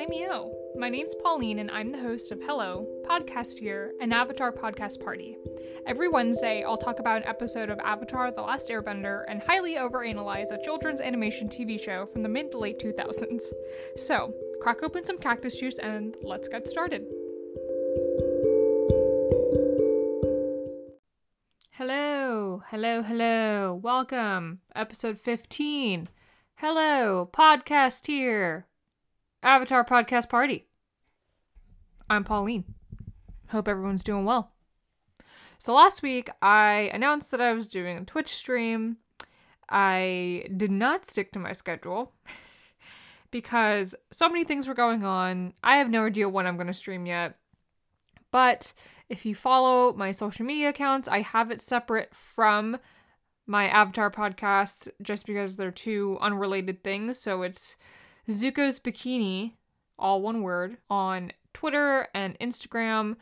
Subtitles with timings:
[0.00, 0.50] Flameo.
[0.76, 5.36] My name's Pauline, and I'm the host of Hello, Podcast Here, an Avatar podcast party.
[5.86, 10.52] Every Wednesday, I'll talk about an episode of Avatar The Last Airbender and highly overanalyze
[10.52, 13.42] a children's animation TV show from the mid to late 2000s.
[13.96, 14.32] So,
[14.62, 17.04] crack open some cactus juice and let's get started.
[21.72, 23.78] Hello, hello, hello.
[23.82, 24.60] Welcome.
[24.74, 26.08] Episode 15.
[26.54, 28.66] Hello, podcast here.
[29.42, 30.66] Avatar Podcast Party.
[32.10, 32.74] I'm Pauline.
[33.48, 34.52] Hope everyone's doing well.
[35.58, 38.98] So last week I announced that I was doing a Twitch stream.
[39.70, 42.12] I did not stick to my schedule
[43.30, 45.54] because so many things were going on.
[45.64, 47.36] I have no idea when I'm going to stream yet.
[48.30, 48.74] But
[49.08, 52.76] if you follow my social media accounts, I have it separate from
[53.46, 57.18] my Avatar podcast just because they're two unrelated things.
[57.18, 57.76] So it's
[58.30, 59.52] Zuko's Bikini,
[59.98, 63.16] all one word, on Twitter and Instagram.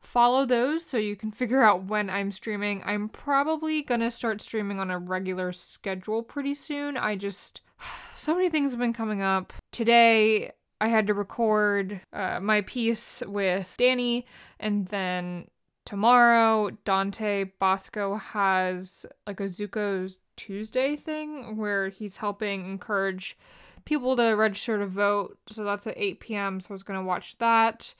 [0.00, 2.82] Follow those so you can figure out when I'm streaming.
[2.84, 6.96] I'm probably gonna start streaming on a regular schedule pretty soon.
[6.96, 7.60] I just.
[8.14, 9.52] So many things have been coming up.
[9.72, 14.26] Today, I had to record uh, my piece with Danny,
[14.60, 15.48] and then
[15.84, 23.36] tomorrow, Dante Basco has like a Zuko's Tuesday thing where he's helping encourage
[23.84, 25.38] people to register to vote.
[25.48, 26.60] So that's at 8 p.m.
[26.60, 27.94] So I was going to watch that.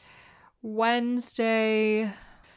[0.63, 2.11] Wednesday.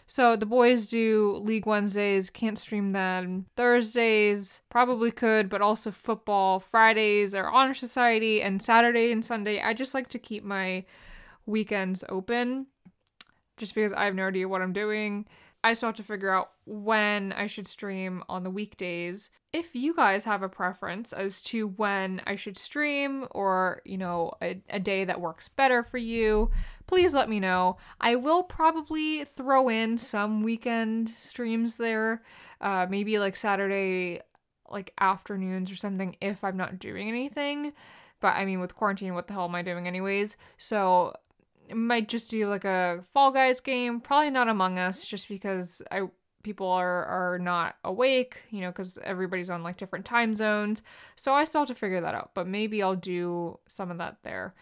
[0.08, 3.48] So the boys do League Wednesdays, can't stream them.
[3.56, 6.60] Thursdays, probably could, but also football.
[6.60, 10.86] Fridays are Honor Society, and Saturday and Sunday, I just like to keep my
[11.48, 12.68] weekends open
[13.58, 15.26] just because I have no idea what I'm doing.
[15.66, 19.32] I still have to figure out when I should stream on the weekdays.
[19.52, 24.34] If you guys have a preference as to when I should stream or, you know,
[24.44, 26.52] a, a day that works better for you,
[26.86, 27.78] please let me know.
[28.00, 32.22] I will probably throw in some weekend streams there,
[32.62, 34.22] uh, maybe like Saturday,
[34.70, 37.74] like afternoons or something if I'm not doing anything.
[38.20, 40.38] But I mean, with quarantine, what the hell am I doing anyways?
[40.58, 41.16] So
[41.74, 44.00] might just do like a Fall Guys game.
[44.00, 46.04] Probably not Among Us, just because I
[46.44, 50.84] people are are not awake, you know, because everybody's on like different time zones.
[51.16, 52.32] So I still have to figure that out.
[52.34, 54.54] But maybe I'll do some of that there.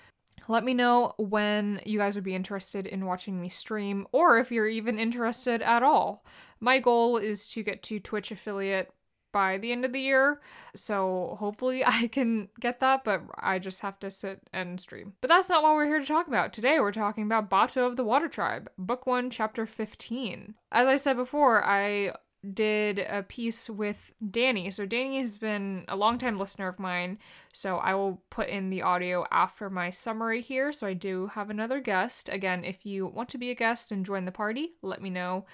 [0.47, 4.51] Let me know when you guys would be interested in watching me stream, or if
[4.51, 6.25] you're even interested at all.
[6.59, 8.91] My goal is to get to Twitch affiliate
[9.33, 10.39] by the end of the year.
[10.73, 15.13] So hopefully I can get that, but I just have to sit and stream.
[15.19, 16.53] But that's not what we're here to talk about.
[16.53, 20.55] Today we're talking about Bato of the Water Tribe, Book 1, Chapter 15.
[20.71, 22.13] As I said before, I
[22.53, 24.69] did a piece with Danny.
[24.69, 27.17] So Danny has been a longtime listener of mine,
[27.53, 30.73] so I will put in the audio after my summary here.
[30.73, 32.29] So I do have another guest.
[32.29, 35.45] Again, if you want to be a guest and join the party, let me know.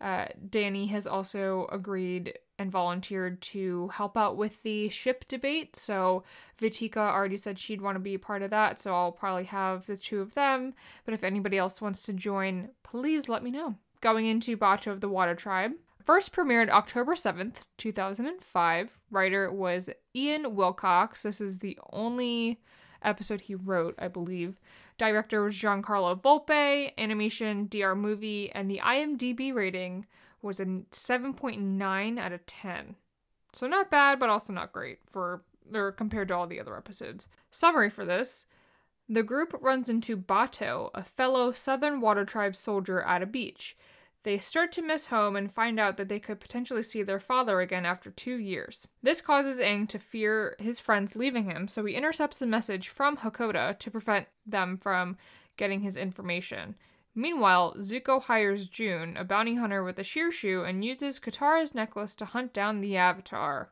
[0.00, 5.76] Uh, Danny has also agreed and volunteered to help out with the ship debate.
[5.76, 6.24] So
[6.60, 9.86] Vitika already said she'd want to be a part of that, so I'll probably have
[9.86, 10.74] the two of them.
[11.04, 13.76] But if anybody else wants to join, please let me know.
[14.00, 15.72] Going into Bato of the Water Tribe.
[16.04, 18.98] First premiered October 7th, 2005.
[19.10, 21.22] Writer was Ian Wilcox.
[21.22, 22.60] This is the only
[23.02, 24.58] episode he wrote, I believe.
[24.96, 30.06] Director was Giancarlo Volpe, animation DR Movie, and the IMDb rating
[30.42, 32.96] was a 7.9 out of 10.
[33.52, 35.42] So not bad, but also not great for
[35.74, 37.28] or compared to all the other episodes.
[37.50, 38.46] Summary for this.
[39.08, 43.76] The group runs into Bato, a fellow Southern Water Tribe soldier at a beach.
[44.22, 47.60] They start to miss home and find out that they could potentially see their father
[47.60, 48.86] again after two years.
[49.02, 53.16] This causes Aang to fear his friends leaving him, so he intercepts a message from
[53.16, 55.16] Hakoda to prevent them from
[55.56, 56.74] getting his information.
[57.18, 62.24] Meanwhile, Zuko hires June, a bounty hunter with a Shirshu, and uses Katara's necklace to
[62.24, 63.70] hunt down the Avatar.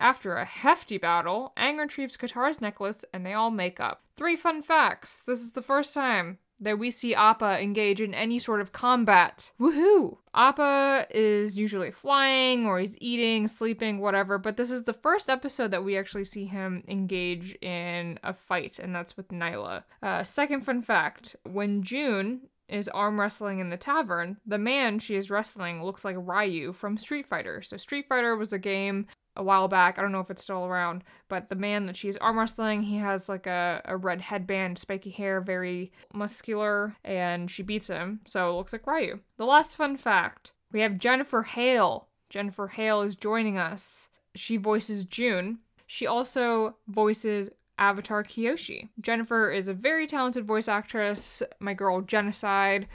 [0.00, 4.02] After a hefty battle, Aang retrieves Katara's necklace and they all make up.
[4.16, 5.22] Three fun facts.
[5.24, 9.52] This is the first time that we see Appa engage in any sort of combat.
[9.60, 10.18] Woohoo!
[10.34, 15.70] Appa is usually flying or he's eating, sleeping, whatever, but this is the first episode
[15.70, 19.84] that we actually see him engage in a fight, and that's with Nyla.
[20.02, 25.16] Uh, second fun fact when June is arm wrestling in the tavern, the man she
[25.16, 27.62] is wrestling looks like Ryu from Street Fighter.
[27.62, 29.06] So, Street Fighter was a game
[29.36, 29.98] a while back.
[29.98, 32.96] I don't know if it's still around, but the man that she's arm wrestling, he
[32.96, 38.20] has like a, a red headband, spiky hair, very muscular, and she beats him.
[38.26, 39.20] So it looks like Ryu.
[39.38, 42.08] The last fun fact we have Jennifer Hale.
[42.30, 44.08] Jennifer Hale is joining us.
[44.34, 45.58] She voices June.
[45.86, 48.88] She also voices Avatar Kyoshi.
[49.00, 51.42] Jennifer is a very talented voice actress.
[51.58, 52.86] My girl Genocide,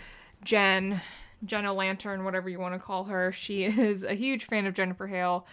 [0.44, 1.02] Jen,
[1.44, 3.32] Jenna Lantern, whatever you want to call her.
[3.32, 5.46] She is a huge fan of Jennifer Hale.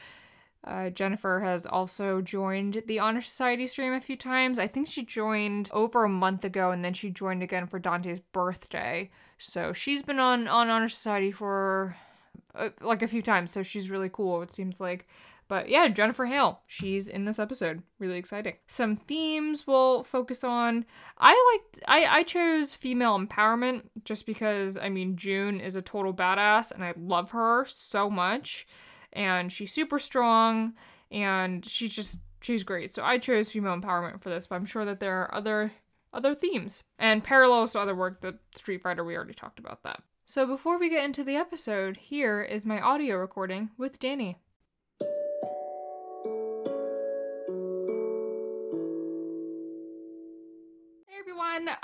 [0.67, 4.59] Uh, Jennifer has also joined the Honor Society stream a few times.
[4.59, 8.21] I think she joined over a month ago, and then she joined again for Dante's
[8.21, 9.11] birthday.
[9.37, 11.97] So she's been on on Honor Society for
[12.55, 13.51] uh, like a few times.
[13.51, 14.43] So she's really cool.
[14.43, 15.07] It seems like.
[15.47, 17.83] But yeah, Jennifer Hale, she's in this episode.
[17.99, 18.55] Really exciting.
[18.67, 20.85] Some themes we'll focus on.
[21.19, 26.15] I like I I chose female empowerment just because I mean June is a total
[26.15, 28.67] badass and I love her so much
[29.13, 30.75] and she's super strong
[31.11, 32.93] and she's just she's great.
[32.93, 35.73] So I chose female empowerment for this, but I'm sure that there are other
[36.13, 40.01] other themes and parallels to other work that Street Fighter we already talked about that.
[40.27, 44.39] So before we get into the episode, here is my audio recording with Danny.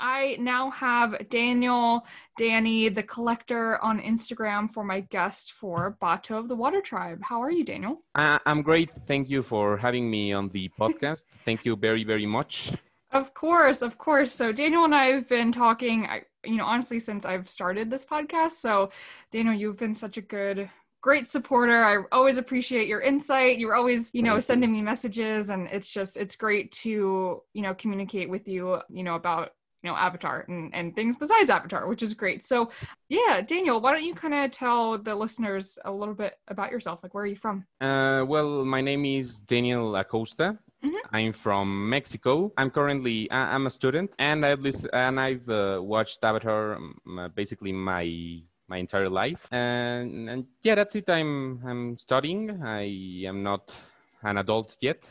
[0.01, 2.05] I now have Daniel,
[2.35, 7.21] Danny, the collector on Instagram for my guest for Bato of the Water Tribe.
[7.21, 8.01] How are you, Daniel?
[8.15, 8.91] Uh, I'm great.
[8.91, 11.25] Thank you for having me on the podcast.
[11.45, 12.73] Thank you very, very much.
[13.11, 14.31] Of course, of course.
[14.31, 16.07] So Daniel and I have been talking,
[16.43, 18.53] you know, honestly, since I've started this podcast.
[18.53, 18.89] So,
[19.31, 20.69] Daniel, you've been such a good
[21.01, 21.83] great supporter.
[21.83, 23.57] I always appreciate your insight.
[23.57, 27.73] You're always, you know, sending me messages and it's just it's great to, you know,
[27.73, 29.51] communicate with you, you know, about
[29.83, 32.69] you know avatar and, and things besides avatar which is great so
[33.09, 37.01] yeah daniel why don't you kind of tell the listeners a little bit about yourself
[37.03, 41.15] like where are you from uh, well my name is daniel acosta Mm-hmm.
[41.15, 42.51] I'm from Mexico.
[42.57, 47.27] I'm currently I'm a student, and I've listened, and I've uh, watched Avatar um, uh,
[47.27, 49.47] basically my my entire life.
[49.51, 51.09] And, and yeah, that's it.
[51.09, 52.63] I'm I'm studying.
[52.63, 52.83] I
[53.27, 53.71] am not
[54.23, 55.09] an adult yet.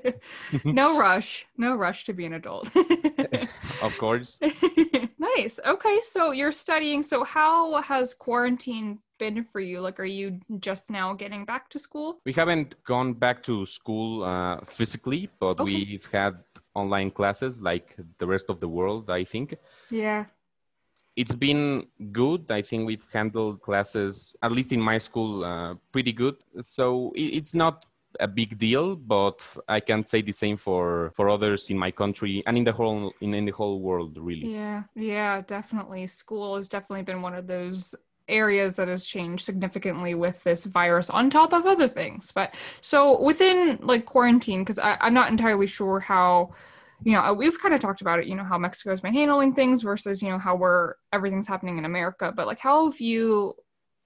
[0.64, 1.46] no rush.
[1.56, 2.70] No rush to be an adult.
[3.82, 4.38] of course.
[5.18, 5.58] nice.
[5.64, 7.02] Okay, so you're studying.
[7.02, 9.80] So how has quarantine been for you?
[9.80, 12.20] Like, are you just now getting back to school?
[12.24, 15.64] We haven't gone back to school uh, physically, but okay.
[15.64, 16.34] we've had
[16.74, 19.56] online classes like the rest of the world, I think.
[19.90, 20.26] Yeah
[21.16, 22.50] it's been good.
[22.50, 26.36] I think we've handled classes, at least in my school, uh, pretty good.
[26.62, 27.84] So it's not
[28.20, 32.42] a big deal, but I can't say the same for for others in my country
[32.46, 34.52] and in the whole in, in the whole world, really.
[34.52, 36.06] Yeah, yeah, definitely.
[36.06, 37.94] School has definitely been one of those
[38.28, 43.20] areas that has changed significantly with this virus on top of other things but so
[43.20, 46.50] within like quarantine because i'm not entirely sure how
[47.02, 49.82] you know we've kind of talked about it you know how mexico's been handling things
[49.82, 53.52] versus you know how we're everything's happening in america but like how have you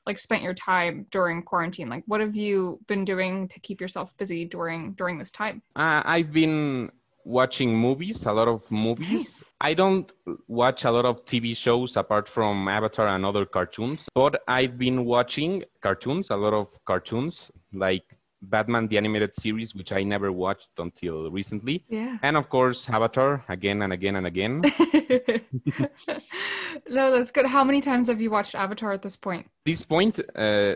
[0.07, 1.89] like spent your time during quarantine?
[1.89, 5.63] Like what have you been doing to keep yourself busy during during this time?
[5.75, 6.91] Uh, i've been
[7.25, 9.11] watching movies a lot of movies.
[9.11, 9.53] Nice.
[9.61, 10.13] i don't
[10.47, 15.05] watch a lot of tv shows apart from avatar and other cartoons but i've been
[15.05, 18.17] watching cartoons a lot of cartoons like
[18.51, 21.85] Batman the animated series, which I never watched until recently.
[21.89, 22.19] Yeah.
[22.23, 24.63] And of course, Avatar again and again and again.
[26.89, 27.47] no, that's good.
[27.47, 29.49] How many times have you watched Avatar at this point?
[29.65, 30.75] This point, uh,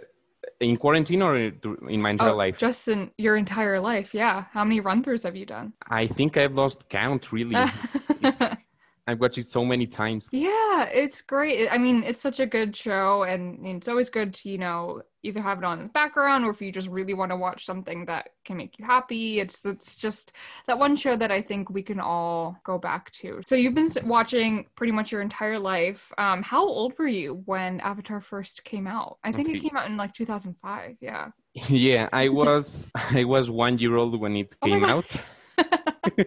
[0.60, 2.58] in quarantine or in my entire oh, life?
[2.58, 4.44] Just in your entire life, yeah.
[4.52, 5.72] How many run throughs have you done?
[5.88, 7.56] I think I've lost count, really.
[9.10, 10.28] I've watched it so many times.
[10.32, 11.68] Yeah, it's great.
[11.70, 15.42] I mean, it's such a good show, and it's always good to, you know, either
[15.42, 18.06] have it on in the background or if you just really want to watch something
[18.06, 19.40] that can make you happy.
[19.40, 20.32] It's it's just
[20.66, 23.42] that one show that I think we can all go back to.
[23.46, 26.12] So you've been watching pretty much your entire life.
[26.18, 29.18] Um, how old were you when Avatar first came out?
[29.24, 29.58] I think okay.
[29.58, 30.96] it came out in like 2005.
[31.00, 31.30] Yeah.
[31.68, 35.16] Yeah, I was I was one year old when it oh came oh out.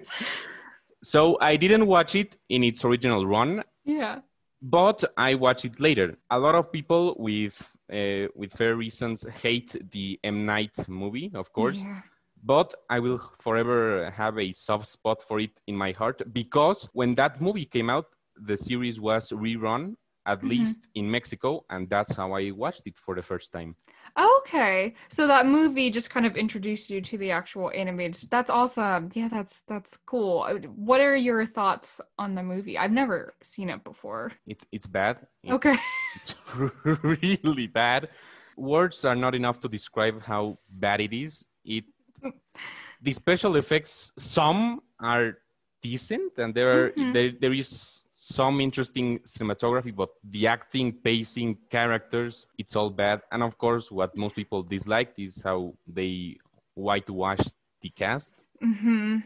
[1.04, 3.64] So I didn't watch it in its original run.
[3.84, 4.20] Yeah.
[4.62, 6.18] But I watched it later.
[6.32, 11.52] A lot of people with uh, with fair reasons hate the M Night movie, of
[11.52, 11.84] course.
[11.84, 12.02] Yeah.
[12.42, 17.16] But I will forever have a soft spot for it in my heart because when
[17.16, 19.96] that movie came out, the series was rerun
[20.26, 20.48] at mm-hmm.
[20.50, 23.76] least in Mexico, and that's how I watched it for the first time.
[24.18, 28.30] Okay, so that movie just kind of introduced you to the actual animated.
[28.30, 29.10] That's awesome.
[29.14, 30.46] Yeah, that's that's cool.
[30.48, 32.78] Uh, what are your thoughts on the movie?
[32.78, 34.32] I've never seen it before.
[34.46, 35.26] It's it's bad.
[35.42, 35.76] It's, okay,
[36.16, 36.36] it's
[37.34, 38.10] really bad.
[38.56, 41.44] Words are not enough to describe how bad it is.
[41.66, 41.86] It
[43.02, 45.38] the special effects some are
[45.82, 47.14] decent and there are mm-hmm.
[47.14, 53.22] there, there is some interesting cinematography, but the acting, pacing, characters, it's all bad.
[53.32, 56.38] And of course, what most people disliked is how they
[56.76, 58.36] whitewashed the cast.
[58.64, 59.20] Mm-hmm.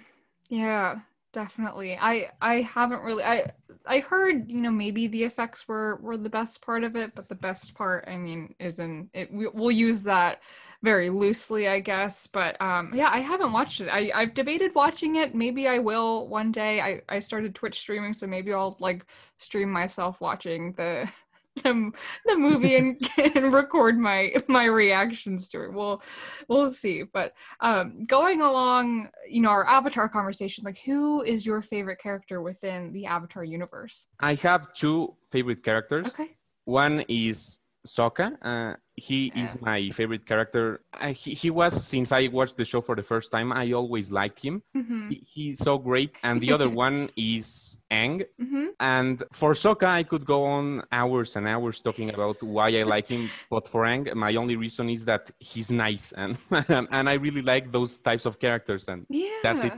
[0.49, 0.99] Yeah.
[1.33, 1.97] definitely.
[2.01, 3.51] I I haven't really I
[3.85, 7.29] I heard you know maybe the effects were were the best part of it, but
[7.29, 9.31] the best part I mean is in it.
[9.31, 10.41] We, we'll use that
[10.83, 12.27] very loosely, I guess.
[12.27, 13.89] But um, yeah, I haven't watched it.
[13.89, 15.35] I I've debated watching it.
[15.35, 16.81] Maybe I will one day.
[16.81, 19.05] I I started Twitch streaming, so maybe I'll like
[19.37, 21.09] stream myself watching the
[21.63, 21.91] the,
[22.25, 25.73] the movie and, and record my my reactions to it.
[25.73, 26.01] We'll
[26.47, 27.03] we'll see.
[27.03, 32.41] But um, going along, you know, our Avatar conversation, like who is your favorite character
[32.41, 34.07] within the Avatar universe?
[34.19, 36.07] I have two favorite characters.
[36.07, 36.35] Okay.
[36.65, 38.37] One is Sokka.
[38.41, 39.43] Uh, he yeah.
[39.43, 40.81] is my favorite character.
[40.91, 43.53] Uh, he, he was since I watched the show for the first time.
[43.53, 44.63] I always liked him.
[44.75, 45.09] Mm-hmm.
[45.09, 46.15] He, he's so great.
[46.23, 48.25] And the other one is Aang.
[48.41, 48.65] Mm-hmm.
[48.79, 53.07] And for Sokka, I could go on hours and hours talking about why I like
[53.07, 53.29] him.
[53.51, 56.37] But for Aang, my only reason is that he's nice and
[56.67, 58.87] and I really like those types of characters.
[58.87, 59.29] And yeah.
[59.43, 59.73] that's it.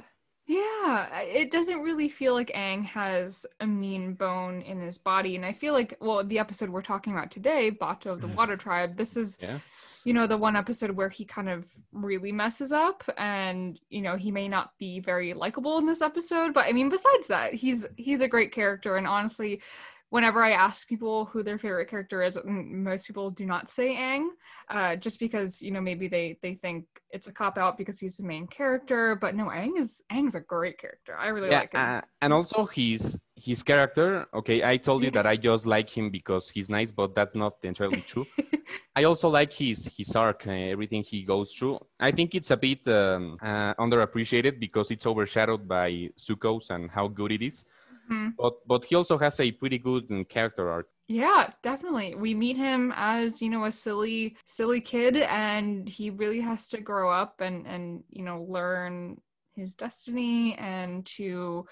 [0.50, 5.36] Yeah, it doesn't really feel like Aang has a mean bone in his body.
[5.36, 8.34] And I feel like, well, the episode we're talking about today, Bato of the mm.
[8.34, 9.60] Water Tribe, this is, yeah.
[10.06, 13.04] you know, the one episode where he kind of really messes up.
[13.16, 16.56] And, you know, he may not be very likable in this episode.
[16.56, 18.98] But I mean, besides that, he's he's a great character.
[18.98, 19.62] And honestly,
[20.10, 24.28] whenever I ask people who their favorite character is, most people do not say Aang,
[24.70, 28.18] uh, just because you know maybe they they think it's a cop out because he's
[28.18, 29.16] the main character.
[29.16, 31.16] But no, Aang is Aang's a great character.
[31.18, 31.82] I really yeah, like him.
[31.82, 34.28] Uh, and also his his character.
[34.34, 37.58] Okay, I told you that I just like him because he's nice, but that's not
[37.64, 38.26] entirely true.
[38.96, 41.80] I also like his his arc, uh, everything he goes through.
[42.00, 47.08] I think it's a bit um, uh, underappreciated because it's overshadowed by Zuko's and how
[47.08, 47.64] good it is.
[48.10, 48.30] Mm-hmm.
[48.38, 50.88] But but he also has a pretty good um, character arc.
[51.08, 52.14] Yeah, definitely.
[52.14, 56.82] We meet him as, you know, a silly silly kid and he really has to
[56.82, 59.20] grow up and and you know, learn
[59.56, 61.66] his destiny and to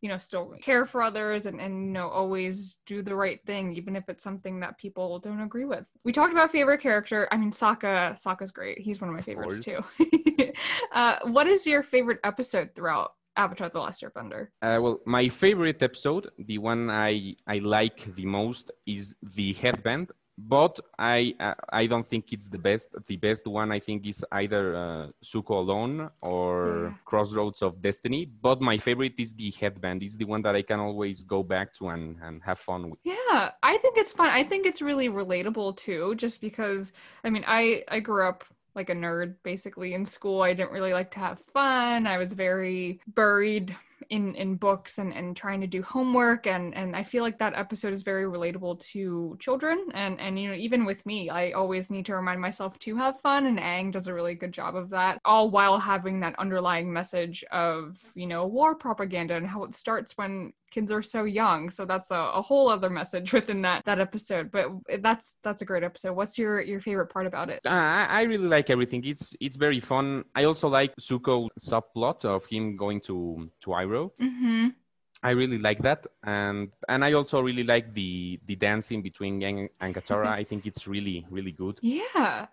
[0.00, 3.74] you know still care for others and and you know always do the right thing
[3.74, 7.38] even if it's something that people don't agree with we talked about favorite character i
[7.38, 9.82] mean Sokka Sokka's great he's one of my favorites too
[10.92, 14.48] uh, what is your favorite episode throughout Avatar: The Last Airbender?
[14.62, 20.10] Uh, well, my favorite episode, the one I I like the most, is the headband.
[20.36, 22.88] But I uh, I don't think it's the best.
[23.06, 26.94] The best one I think is either uh, Zuko alone or yeah.
[27.04, 28.26] Crossroads of Destiny.
[28.26, 30.02] But my favorite is the headband.
[30.02, 32.98] It's the one that I can always go back to and, and have fun with.
[33.04, 34.28] Yeah, I think it's fun.
[34.28, 36.16] I think it's really relatable too.
[36.16, 38.44] Just because I mean I I grew up
[38.74, 40.42] like a nerd basically in school.
[40.42, 42.06] I didn't really like to have fun.
[42.06, 43.76] I was very buried
[44.10, 46.46] in in books and and trying to do homework.
[46.46, 49.86] And and I feel like that episode is very relatable to children.
[49.94, 53.20] And and you know even with me I always need to remind myself to have
[53.20, 53.46] fun.
[53.46, 57.44] And Aang does a really good job of that all while having that underlying message
[57.52, 61.70] of you know war propaganda and how it starts when kids are so young.
[61.70, 64.50] So that's a, a whole other message within that that episode.
[64.50, 64.66] But
[65.00, 66.14] that's that's a great episode.
[66.14, 67.60] What's your your favorite part about it?
[67.64, 69.04] Uh, I really like everything.
[69.04, 70.24] It's it's very fun.
[70.34, 74.68] I also like Zuko subplot of him going to to Mm-hmm.
[75.24, 79.68] I really like that, and and I also really like the the dancing between Aang
[79.80, 80.26] and Katara.
[80.40, 81.78] I think it's really really good.
[81.80, 82.46] Yeah,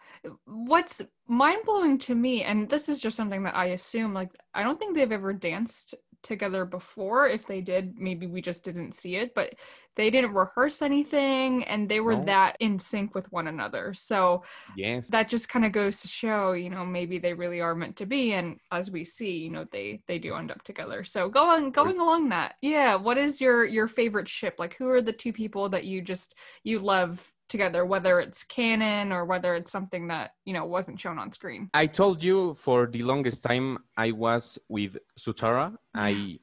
[0.45, 4.63] what's mind blowing to me, and this is just something that I assume, like I
[4.63, 7.27] don't think they've ever danced together before.
[7.27, 9.55] If they did, maybe we just didn't see it, but
[9.95, 12.25] they didn't rehearse anything and they were no.
[12.25, 13.93] that in sync with one another.
[13.93, 14.43] So
[14.77, 15.07] yes.
[15.09, 18.05] that just kind of goes to show, you know, maybe they really are meant to
[18.05, 18.33] be.
[18.33, 21.03] And as we see, you know, they they do end up together.
[21.03, 22.55] So going going along that.
[22.61, 22.95] Yeah.
[22.95, 24.55] What is your your favorite ship?
[24.57, 29.11] Like who are the two people that you just you love together whether it's canon
[29.11, 31.69] or whether it's something that you know wasn't shown on screen.
[31.73, 35.75] I told you for the longest time i was with Zutara.
[35.93, 36.39] I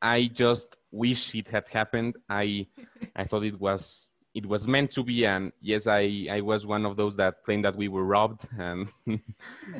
[0.00, 2.16] i just wish it had happened.
[2.30, 2.66] I
[3.16, 5.26] i thought it was it was meant to be.
[5.26, 8.42] And yes i i was one of those that claimed that we were robbed.
[8.58, 8.92] And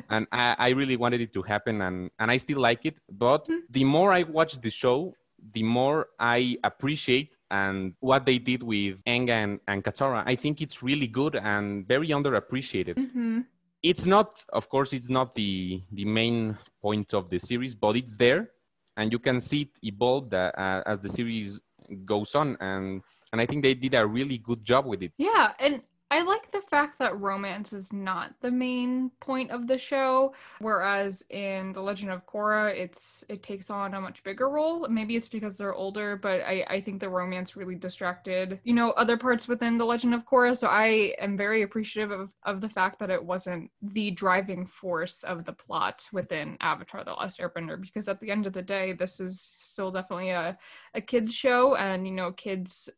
[0.09, 1.81] and I, I really wanted it to happen.
[1.81, 2.97] And and i still like it.
[3.09, 3.65] But mm-hmm.
[3.69, 5.15] the more i watch the show
[5.53, 10.23] the more I appreciate and what they did with Aang and, and Katara.
[10.25, 12.95] I think it's really good and very underappreciated.
[12.95, 13.41] Mm-hmm.
[13.83, 18.15] It's not, of course, it's not the the main point of the series, but it's
[18.15, 18.49] there,
[18.97, 21.61] and you can see it evolve uh, as the series
[22.03, 25.11] goes on, and and I think they did a really good job with it.
[25.17, 25.83] Yeah, and
[26.15, 31.21] I like the fact that romance is not the main point of the show, whereas
[31.29, 34.87] in The Legend of Korra, it's it takes on a much bigger role.
[34.87, 38.91] Maybe it's because they're older, but I, I think the romance really distracted, you know,
[38.91, 40.55] other parts within The Legend of Korra.
[40.55, 45.21] So I am very appreciative of, of the fact that it wasn't the driving force
[45.23, 48.93] of the plot within Avatar The Last Airbender, because at the end of the day,
[48.93, 50.57] this is still definitely a,
[50.93, 52.89] a kid's show and, you know, kids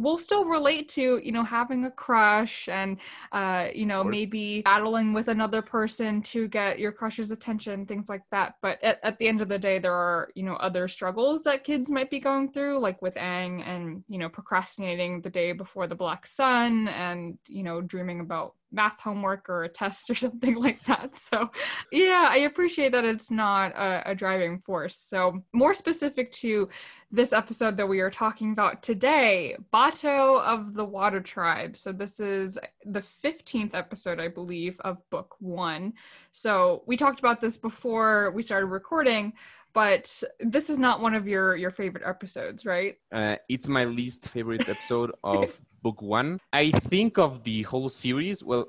[0.00, 2.98] will still relate to you know having a crush and
[3.32, 8.22] uh you know maybe battling with another person to get your crush's attention things like
[8.30, 8.56] that.
[8.62, 11.64] But at, at the end of the day there are you know other struggles that
[11.64, 15.86] kids might be going through like with Aang and you know procrastinating the day before
[15.86, 20.54] the black sun and you know dreaming about math homework or a test or something
[20.54, 21.14] like that.
[21.16, 21.50] So,
[21.92, 24.96] yeah, I appreciate that it's not a, a, driving force.
[24.96, 26.68] So, more specific to
[27.10, 31.76] this episode that we are talking about today, Bato of the Water Tribe.
[31.76, 35.92] So, this is the 15th episode, I believe, of book one.
[36.32, 39.32] So, we talked about this before we started recording.
[39.76, 42.96] But this is not one of your your favorite episodes, right?
[43.12, 46.40] Uh, it's my least favorite episode of book one.
[46.50, 48.42] I think of the whole series.
[48.42, 48.68] Well,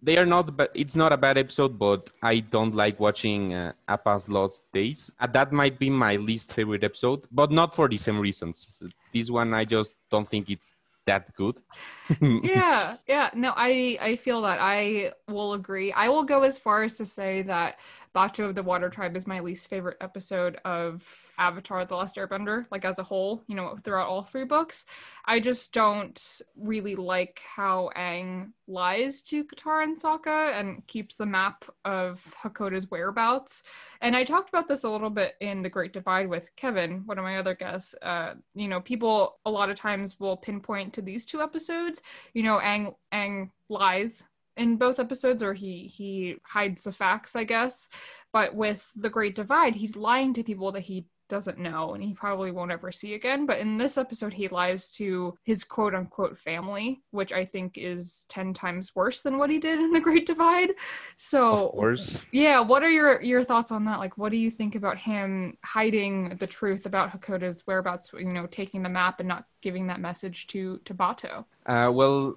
[0.00, 1.80] they are not, but it's not a bad episode.
[1.80, 5.10] But I don't like watching uh, Appa's Lost Days.
[5.18, 8.80] Uh, that might be my least favorite episode, but not for the same reasons.
[9.12, 11.56] This one, I just don't think it's that good.
[12.20, 13.30] yeah, yeah.
[13.34, 15.92] No, I I feel that I will agree.
[15.92, 17.80] I will go as far as to say that
[18.14, 21.06] Bato of the Water Tribe is my least favorite episode of
[21.38, 24.84] Avatar The Last Airbender, like as a whole, you know, throughout all three books.
[25.24, 31.26] I just don't really like how Aang lies to Katara and Sokka and keeps the
[31.26, 33.62] map of Hakoda's whereabouts.
[34.00, 37.18] And I talked about this a little bit in The Great Divide with Kevin, one
[37.18, 37.94] of my other guests.
[38.02, 42.02] Uh, you know, people a lot of times will pinpoint to these two episodes.
[42.34, 44.24] You know, Aang Aang lies
[44.60, 47.88] in both episodes or he he hides the facts i guess.
[48.32, 52.12] But with the great divide he's lying to people that he doesn't know and he
[52.12, 53.46] probably won't ever see again.
[53.46, 58.26] But in this episode he lies to his quote unquote family which i think is
[58.28, 60.70] 10 times worse than what he did in the great divide.
[61.16, 63.98] So worse yeah what are your your thoughts on that?
[63.98, 68.46] Like what do you think about him hiding the truth about hakoda's whereabouts you know
[68.46, 71.44] taking the map and not giving that message to to bato?
[71.66, 72.36] Uh, well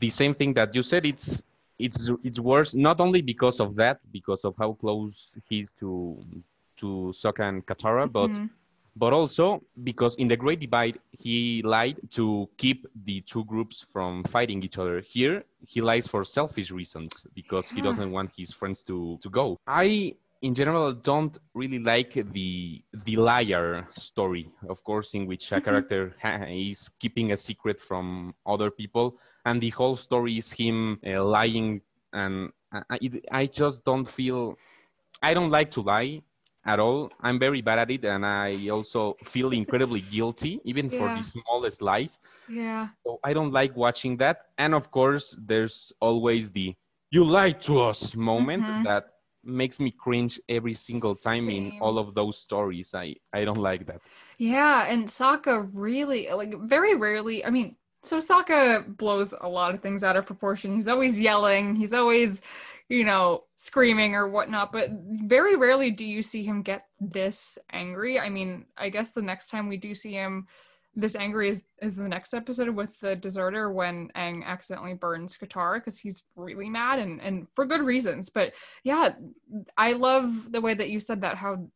[0.00, 1.04] the same thing that you said.
[1.04, 1.42] It's
[1.78, 6.18] it's it's worse not only because of that, because of how close he's to
[6.78, 8.46] to Sokka and Katara, but mm-hmm.
[8.96, 14.24] but also because in the Great Divide he lied to keep the two groups from
[14.24, 15.00] fighting each other.
[15.00, 17.76] Here he lies for selfish reasons because yeah.
[17.76, 19.58] he doesn't want his friends to to go.
[19.66, 25.56] I in general don't really like the the liar story of course in which a
[25.56, 25.64] mm-hmm.
[25.64, 26.14] character
[26.48, 31.80] is keeping a secret from other people and the whole story is him uh, lying
[32.12, 32.98] and I,
[33.32, 34.56] I just don't feel
[35.22, 36.22] i don't like to lie
[36.66, 40.98] at all i'm very bad at it and i also feel incredibly guilty even yeah.
[40.98, 45.92] for the smallest lies yeah so i don't like watching that and of course there's
[46.00, 46.74] always the
[47.10, 48.84] you lied to us moment mm-hmm.
[48.84, 49.04] that
[49.44, 51.72] makes me cringe every single time Same.
[51.72, 54.00] in all of those stories i i don't like that
[54.36, 59.80] yeah and Sokka really like very rarely i mean so Sokka blows a lot of
[59.80, 60.74] things out of proportion.
[60.74, 61.74] He's always yelling.
[61.74, 62.42] He's always,
[62.88, 64.72] you know, screaming or whatnot.
[64.72, 64.90] But
[65.24, 68.18] very rarely do you see him get this angry.
[68.18, 70.46] I mean, I guess the next time we do see him
[70.98, 75.76] this angry is is the next episode with the deserter when Aang accidentally burns Katara
[75.76, 78.28] because he's really mad and and for good reasons.
[78.28, 79.10] But yeah,
[79.76, 81.68] I love the way that you said that how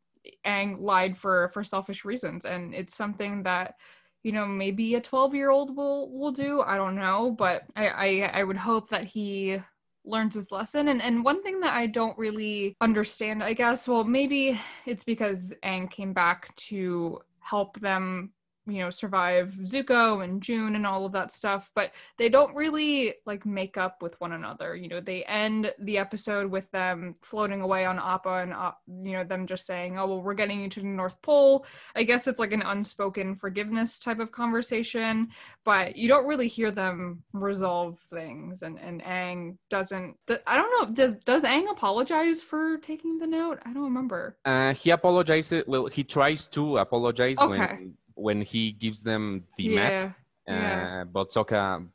[0.45, 3.75] Aang lied for for selfish reasons, and it's something that
[4.23, 7.89] you know maybe a 12 year old will will do i don't know but I,
[7.89, 9.61] I i would hope that he
[10.05, 10.89] learns his lesson.
[10.89, 15.55] And and one thing that i don't really understand i guess well maybe it's because
[15.65, 18.33] Aang came back to help them
[18.66, 23.14] you know survive Zuko and June and all of that stuff but they don't really
[23.27, 27.61] like make up with one another you know they end the episode with them floating
[27.61, 28.72] away on Appa and uh,
[29.03, 31.66] you know them just saying oh well we're getting you to the North Pole.
[31.96, 35.29] I guess it's like an unspoken forgiveness type of conversation
[35.64, 40.94] but you don't really hear them resolve things and and Aang doesn't I don't know
[40.94, 43.59] does does Aang apologize for taking the note?
[43.64, 44.37] I don't remember.
[44.44, 47.48] Uh he apologizes well he tries to apologize okay.
[47.59, 49.75] when when he gives them the yeah.
[49.75, 50.16] map,
[50.48, 51.05] uh, yeah.
[51.05, 51.87] but Sokka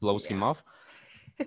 [0.00, 0.32] blows yeah.
[0.32, 0.64] him off.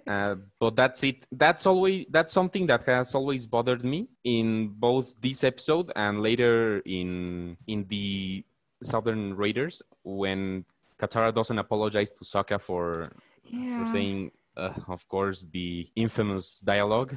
[0.08, 1.26] uh, but that's it.
[1.32, 6.80] That's always that's something that has always bothered me in both this episode and later
[6.86, 8.44] in in the
[8.84, 10.66] Southern Raiders when
[11.00, 13.14] Katara doesn't apologize to Sokka for
[13.46, 13.86] yeah.
[13.86, 17.16] for saying uh, of course, the infamous dialogue.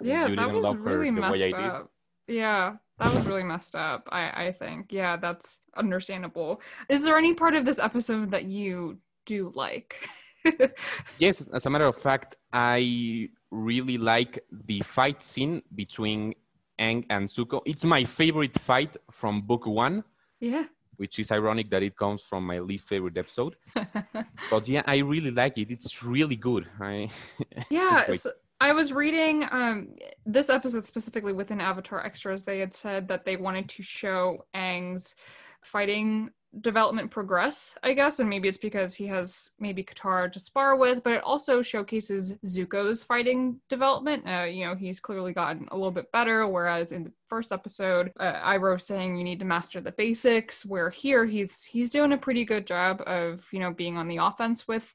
[0.00, 1.90] Yeah, that was really messed up.
[2.26, 4.08] Yeah, that was really messed up.
[4.12, 4.92] I I think.
[4.92, 6.60] Yeah, that's understandable.
[6.88, 10.08] Is there any part of this episode that you do like?
[11.18, 16.34] yes, as a matter of fact, I really like the fight scene between
[16.78, 17.60] Aang and Zuko.
[17.64, 20.04] It's my favorite fight from book one.
[20.40, 20.64] Yeah.
[20.96, 23.56] Which is ironic that it comes from my least favorite episode.
[24.50, 25.70] but yeah, I really like it.
[25.70, 26.66] It's really good.
[26.80, 27.08] I
[27.70, 28.12] yeah.
[28.14, 29.88] So I was reading um,
[30.26, 32.44] this episode specifically within Avatar Extras.
[32.44, 35.16] They had said that they wanted to show Aang's
[35.62, 40.76] fighting development progress, I guess, and maybe it's because he has maybe Katara to spar
[40.76, 44.28] with, but it also showcases Zuko's fighting development.
[44.28, 48.12] Uh, you know, he's clearly gotten a little bit better, whereas in the first episode,
[48.18, 52.18] uh, Iroh saying you need to master the basics, where here he's he's doing a
[52.18, 54.92] pretty good job of you know being on the offense with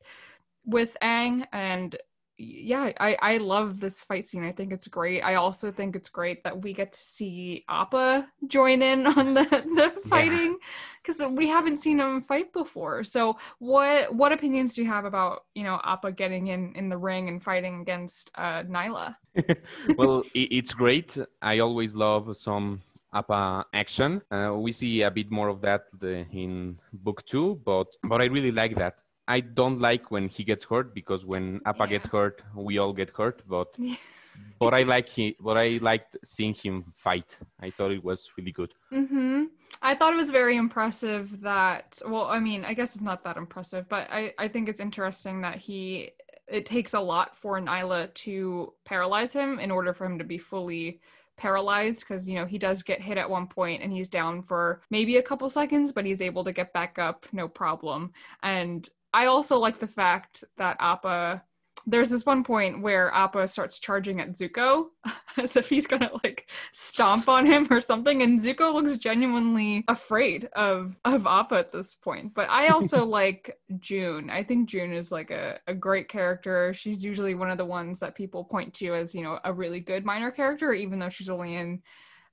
[0.65, 1.95] with Aang and
[2.37, 4.43] yeah, I, I love this fight scene.
[4.43, 5.21] I think it's great.
[5.21, 9.43] I also think it's great that we get to see Appa join in on the,
[9.43, 10.57] the fighting
[11.01, 11.27] because yeah.
[11.27, 13.03] we haven't seen him fight before.
[13.03, 16.97] So what what opinions do you have about you know Appa getting in in the
[16.97, 19.15] ring and fighting against uh, Nyla?
[19.97, 21.17] well, it's great.
[21.41, 22.81] I always love some
[23.13, 24.21] Appa action.
[24.29, 28.25] Uh, we see a bit more of that the, in book two, but but I
[28.25, 28.97] really like that.
[29.27, 31.87] I don't like when he gets hurt because when Appa yeah.
[31.87, 33.41] gets hurt, we all get hurt.
[33.47, 33.95] But yeah.
[34.59, 37.37] but I like he, but I liked seeing him fight.
[37.59, 38.73] I thought it was really good.
[38.91, 39.45] Mm-hmm.
[39.81, 42.01] I thought it was very impressive that.
[42.07, 45.41] Well, I mean, I guess it's not that impressive, but I I think it's interesting
[45.41, 46.11] that he.
[46.47, 50.37] It takes a lot for Nyla to paralyze him in order for him to be
[50.37, 50.99] fully
[51.37, 54.81] paralyzed because you know he does get hit at one point and he's down for
[54.89, 59.27] maybe a couple seconds but he's able to get back up no problem and I
[59.27, 61.41] also like the fact that Appa
[61.87, 64.87] there's this one point where Appa starts charging at Zuko
[65.37, 70.49] as if he's gonna like stomp on him or something, and Zuko looks genuinely afraid
[70.53, 72.33] of of Appa at this point.
[72.33, 74.29] But I also like June.
[74.29, 76.73] I think June is like a, a great character.
[76.73, 79.79] She's usually one of the ones that people point to as, you know, a really
[79.79, 81.81] good minor character, even though she's only in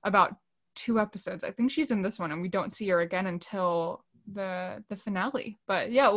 [0.03, 0.35] about
[0.75, 1.45] two episodes.
[1.45, 4.95] I think she's in this one and we don't see her again until the the
[4.95, 5.59] finale.
[5.67, 6.11] But yeah,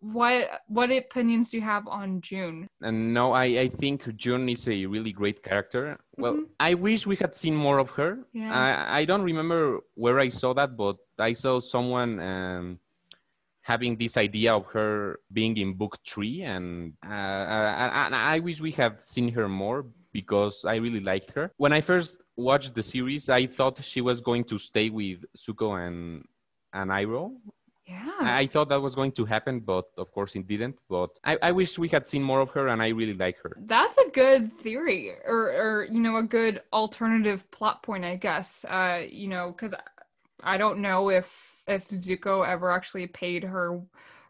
[0.00, 2.68] what what opinions do you have on June?
[2.80, 5.98] And no, I I think June is a really great character.
[6.16, 6.52] Well, mm-hmm.
[6.60, 8.18] I wish we had seen more of her.
[8.32, 8.52] Yeah.
[8.52, 12.20] I I don't remember where I saw that, but I saw someone.
[12.20, 12.78] Um,
[13.62, 18.62] having this idea of her being in book three and uh, I, I, I wish
[18.62, 21.52] we had seen her more because I really liked her.
[21.58, 25.86] When I first watched the series, I thought she was going to stay with Zuko
[25.86, 26.24] and
[26.72, 27.32] and Iroh
[27.88, 28.18] yeah.
[28.20, 30.78] I thought that was going to happen, but of course it didn't.
[30.88, 33.56] But I, I wish we had seen more of her and I really like her.
[33.66, 38.64] That's a good theory or, or you know, a good alternative plot point, I guess.
[38.64, 39.74] Uh, you know, because
[40.42, 43.80] I don't know if if Zuko ever actually paid her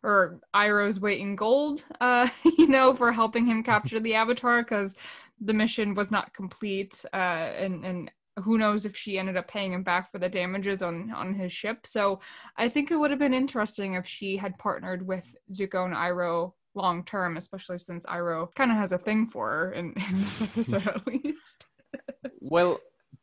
[0.03, 4.95] or Iroh's weight in gold, uh, you know, for helping him capture the Avatar because
[5.41, 7.05] the mission was not complete.
[7.13, 10.83] Uh, and and who knows if she ended up paying him back for the damages
[10.83, 11.87] on on his ship.
[11.87, 12.21] So
[12.57, 16.53] I think it would have been interesting if she had partnered with Zuko and Iroh
[16.75, 20.43] long term, especially since Iroh kind of has a thing for her in, in this
[20.43, 21.67] episode at least.
[22.41, 22.79] well,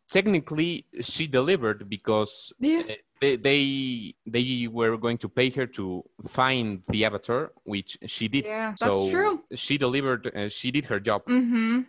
[0.09, 2.83] technically she delivered because yeah.
[3.19, 8.45] they, they they were going to pay her to find the avatar which she did
[8.45, 11.81] yeah that's true she delivered uh, she did her job mm-hmm.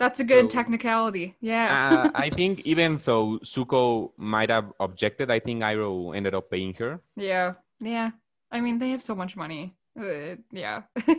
[0.00, 1.36] That's a good so, technicality.
[1.42, 2.08] Yeah.
[2.08, 6.72] uh, I think even though Zuko might have objected, I think Iroh ended up paying
[6.74, 7.02] her.
[7.16, 7.52] Yeah.
[7.80, 8.12] Yeah.
[8.50, 9.76] I mean, they have so much money.
[10.00, 10.84] Uh, yeah.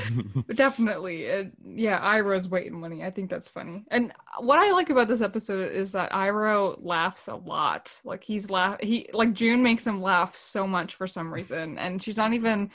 [0.54, 1.28] Definitely.
[1.28, 3.02] Uh, yeah, Iroh's weight in money.
[3.02, 3.84] I think that's funny.
[3.90, 8.00] And what I like about this episode is that Iroh laughs a lot.
[8.04, 11.78] Like he's laugh he like June makes him laugh so much for some reason.
[11.78, 12.70] And she's not even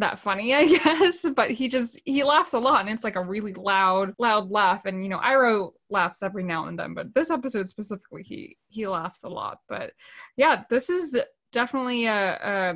[0.00, 1.24] that funny, I guess.
[1.34, 4.84] But he just he laughs a lot, and it's like a really loud, loud laugh.
[4.86, 8.86] And you know, Iroh laughs every now and then, but this episode specifically, he he
[8.86, 9.58] laughs a lot.
[9.68, 9.92] But
[10.36, 11.18] yeah, this is
[11.52, 12.74] definitely a, a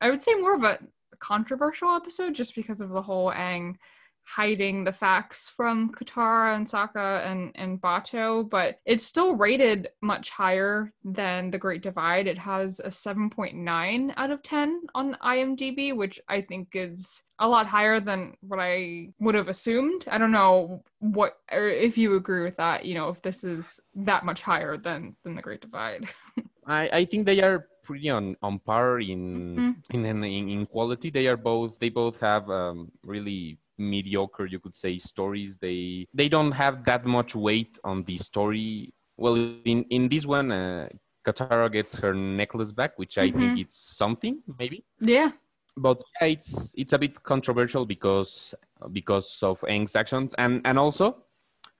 [0.00, 0.78] I would say more of a
[1.18, 3.76] controversial episode, just because of the whole Aang
[4.24, 10.30] hiding the facts from Katara and Sokka and, and Bato, but it's still rated much
[10.30, 12.26] higher than The Great Divide.
[12.26, 17.66] It has a 7.9 out of 10 on IMDb, which I think is a lot
[17.66, 20.04] higher than what I would have assumed.
[20.10, 23.80] I don't know what or if you agree with that, you know, if this is
[23.96, 26.08] that much higher than than The Great Divide.
[26.66, 30.06] I, I think they are pretty on, on par in, mm-hmm.
[30.06, 31.10] in, in in quality.
[31.10, 35.56] They are both they both have um, really mediocre, you could say, stories.
[35.56, 38.92] They they don't have that much weight on the story.
[39.16, 40.88] Well, in in this one, uh,
[41.26, 43.38] Katara gets her necklace back, which I mm-hmm.
[43.38, 44.84] think it's something, maybe.
[45.00, 45.32] Yeah.
[45.76, 48.54] But yeah, it's it's a bit controversial because
[48.92, 51.16] because of Aang's actions, and and also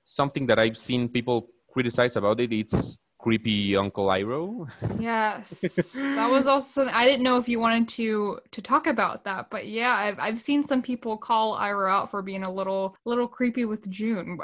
[0.04, 2.52] something that I've seen people criticize about it.
[2.52, 4.68] It's creepy Uncle Iroh.
[5.00, 5.60] Yes,
[5.94, 9.48] that was also something I didn't know if you wanted to to talk about that,
[9.50, 13.26] but yeah, I've I've seen some people call Iroh out for being a little little
[13.26, 14.38] creepy with June.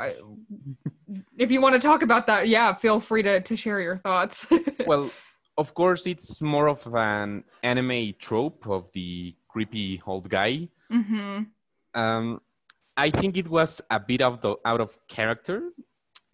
[1.38, 4.46] if you want to talk about that, yeah, feel free to to share your thoughts.
[4.86, 5.10] well,
[5.56, 10.68] of course, it's more of an anime trope of the creepy old guy.
[10.90, 11.42] Mm-hmm.
[11.94, 12.40] Um,
[12.96, 15.70] I think it was a bit of the out of character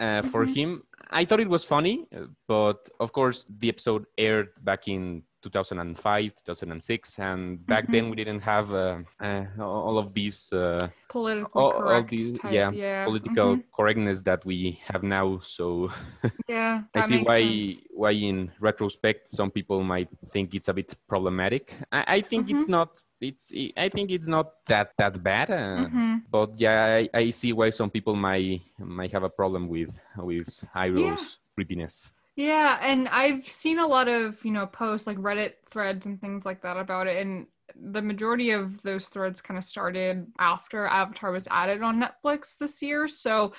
[0.01, 0.55] uh, for mm-hmm.
[0.55, 2.07] him I thought it was funny,
[2.49, 7.93] but of course the episode aired back in 2005, 2006, and back mm-hmm.
[7.93, 12.51] then we didn't have uh, uh, all of these uh, political all, all these, type,
[12.51, 13.71] yeah, yeah, political mm-hmm.
[13.71, 15.39] correctness that we have now.
[15.47, 15.95] So
[16.49, 17.87] yeah, I see why sense.
[17.95, 21.79] why in retrospect some people might think it's a bit problematic.
[21.95, 22.59] I, I think mm-hmm.
[22.59, 22.99] it's not.
[23.21, 25.55] It's I think it's not that that bad.
[25.55, 26.27] Uh, mm-hmm.
[26.27, 30.51] But yeah, I, I see why some people might might have a problem with with
[30.75, 31.55] Iroh's yeah.
[31.55, 32.11] creepiness.
[32.37, 36.45] Yeah, and I've seen a lot of, you know, posts like Reddit threads and things
[36.45, 37.23] like that about it.
[37.23, 42.59] And the majority of those threads kind of started after Avatar was added on Netflix
[42.59, 43.09] this year.
[43.09, 43.53] So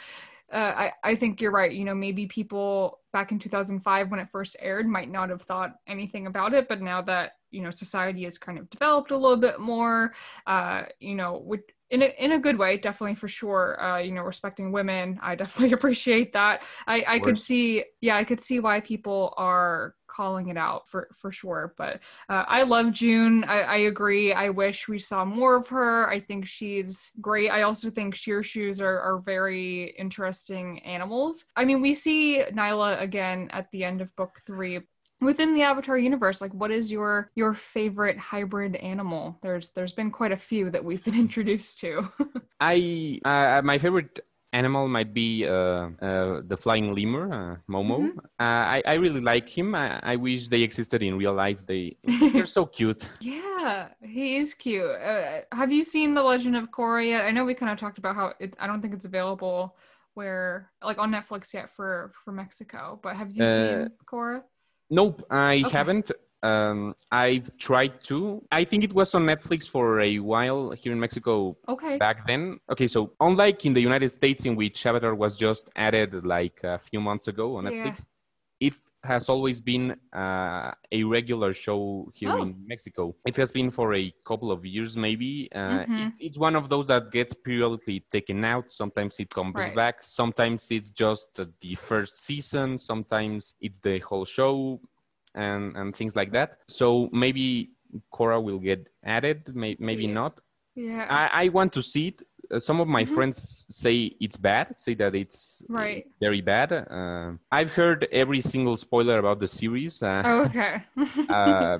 [0.52, 1.72] uh, I, I think you're right.
[1.72, 5.76] You know, maybe people back in 2005 when it first aired might not have thought
[5.88, 6.68] anything about it.
[6.68, 10.14] But now that, you know, society has kind of developed a little bit more,
[10.46, 11.62] uh, you know, with,
[11.92, 15.20] in a, in a good way definitely for sure uh, you know respecting women.
[15.22, 16.64] I definitely appreciate that.
[16.88, 21.10] I i could see yeah i could see why people are calling it out for
[21.14, 23.44] for sure but uh, i love june.
[23.44, 24.34] I, I agree.
[24.34, 26.10] I wish we saw more of her.
[26.10, 27.50] I think she's great.
[27.50, 31.46] I also think Shirshus are, are very interesting animals.
[31.56, 34.82] I mean we see nyla again at the end of book three
[35.22, 39.38] within the avatar universe like what is your your favorite hybrid animal?
[39.42, 42.10] There's there's been quite a few that we've been introduced to.
[42.60, 44.20] I uh, my favorite
[44.54, 48.00] animal might be uh, uh, the flying lemur uh, momo.
[48.00, 48.20] Mm-hmm.
[48.40, 49.76] Uh, I, I really like him.
[49.76, 51.58] I, I, wish they existed in real life.
[51.68, 51.98] They
[52.32, 53.10] they're so cute.
[53.20, 54.86] Yeah he is cute.
[54.86, 57.26] Uh, have you seen the legend of korra yet?
[57.26, 59.76] I know we kind of talked about how it, i don't think it's available
[60.14, 64.42] where like on netflix yet for for mexico but have you seen korra
[64.90, 65.70] Nope, I okay.
[65.70, 66.12] haven't.
[66.44, 68.44] Um, I've tried to.
[68.52, 71.58] I think it was on Netflix for a while here in Mexico.
[71.68, 71.98] Okay.
[71.98, 72.60] Back then.
[72.70, 76.78] Okay, so unlike in the United States, in which Avatar was just added like a
[76.78, 78.06] few months ago on Netflix,
[79.06, 82.42] has always been uh, a regular show here oh.
[82.42, 83.16] in Mexico.
[83.26, 85.50] It has been for a couple of years, maybe.
[85.54, 85.94] Uh, mm-hmm.
[85.94, 88.74] it, it's one of those that gets periodically taken out.
[88.74, 89.76] Sometimes it comes right.
[89.76, 90.02] back.
[90.02, 92.78] Sometimes it's just the first season.
[92.78, 94.82] Sometimes it's the whole show,
[95.34, 96.60] and and things like that.
[96.68, 97.72] So maybe
[98.14, 99.56] Korra will get added.
[99.56, 100.14] May, maybe yeah.
[100.14, 100.42] not.
[100.76, 101.08] Yeah.
[101.10, 103.16] I, I want to see it uh, some of my mm-hmm.
[103.16, 106.06] friends say it's bad, say that it's right.
[106.20, 106.72] very bad.
[106.72, 110.02] Uh, I've heard every single spoiler about the series.
[110.02, 110.84] Uh, oh, okay.
[111.30, 111.80] Uh,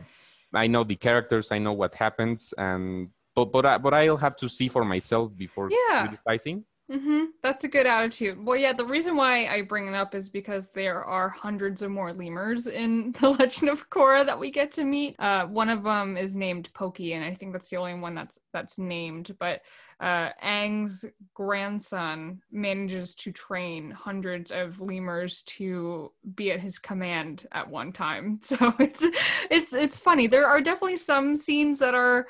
[0.54, 4.38] I know the characters, I know what happens, and but but I, but I'll have
[4.38, 6.08] to see for myself before yeah.
[6.08, 6.64] criticizing.
[6.92, 7.24] Mm-hmm.
[7.42, 8.46] That's a good attitude.
[8.46, 11.90] Well, yeah, the reason why I bring it up is because there are hundreds of
[11.90, 15.16] more lemurs in The Legend of Korra that we get to meet.
[15.18, 18.38] Uh, one of them is named Pokey, and I think that's the only one that's
[18.54, 19.36] that's named.
[19.40, 19.62] But
[20.00, 27.68] uh, Aang's grandson manages to train hundreds of lemurs to be at his command at
[27.68, 28.40] one time.
[28.46, 29.04] So it's
[29.50, 30.28] it's it's funny.
[30.28, 32.28] There are definitely some scenes that are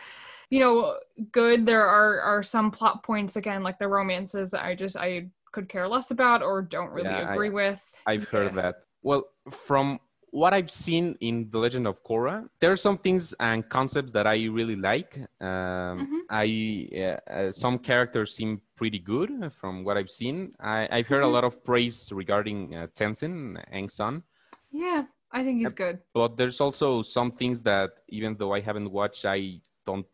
[0.49, 0.97] you know
[1.31, 5.25] good there are are some plot points again like the romances that i just i
[5.51, 9.25] could care less about or don't really yeah, agree I, with i've heard that well
[9.49, 9.99] from
[10.36, 14.27] what I've seen in The Legend of Korra, there are some things and concepts that
[14.27, 15.17] I really like.
[15.39, 16.17] Um, mm-hmm.
[16.29, 20.51] I uh, uh, some characters seem pretty good from what I've seen.
[20.60, 21.29] I, have heard mm-hmm.
[21.29, 24.23] a lot of praise regarding uh, Tenzin Aang's son.
[24.71, 25.99] Yeah, I think he's good.
[26.13, 30.05] But there's also some things that, even though I haven't watched, I don't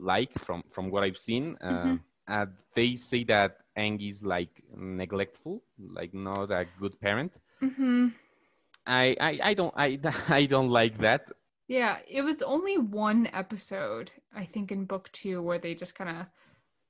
[0.00, 1.56] like from from what I've seen.
[1.60, 1.96] Uh, mm-hmm.
[2.28, 7.38] Uh, they say that Aang is like neglectful, like not a good parent.
[7.62, 8.08] Mm-hmm.
[8.86, 11.30] I, I I don't I I don't like that.
[11.68, 16.10] Yeah, it was only one episode, I think, in book two where they just kind
[16.10, 16.26] of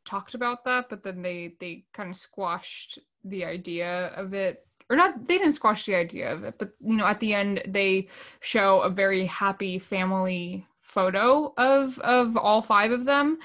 [0.07, 4.97] talked about that, but then they they kind of squashed the idea of it or
[4.97, 8.09] not they didn't squash the idea of it but you know at the end they
[8.41, 13.39] show a very happy family photo of of all five of them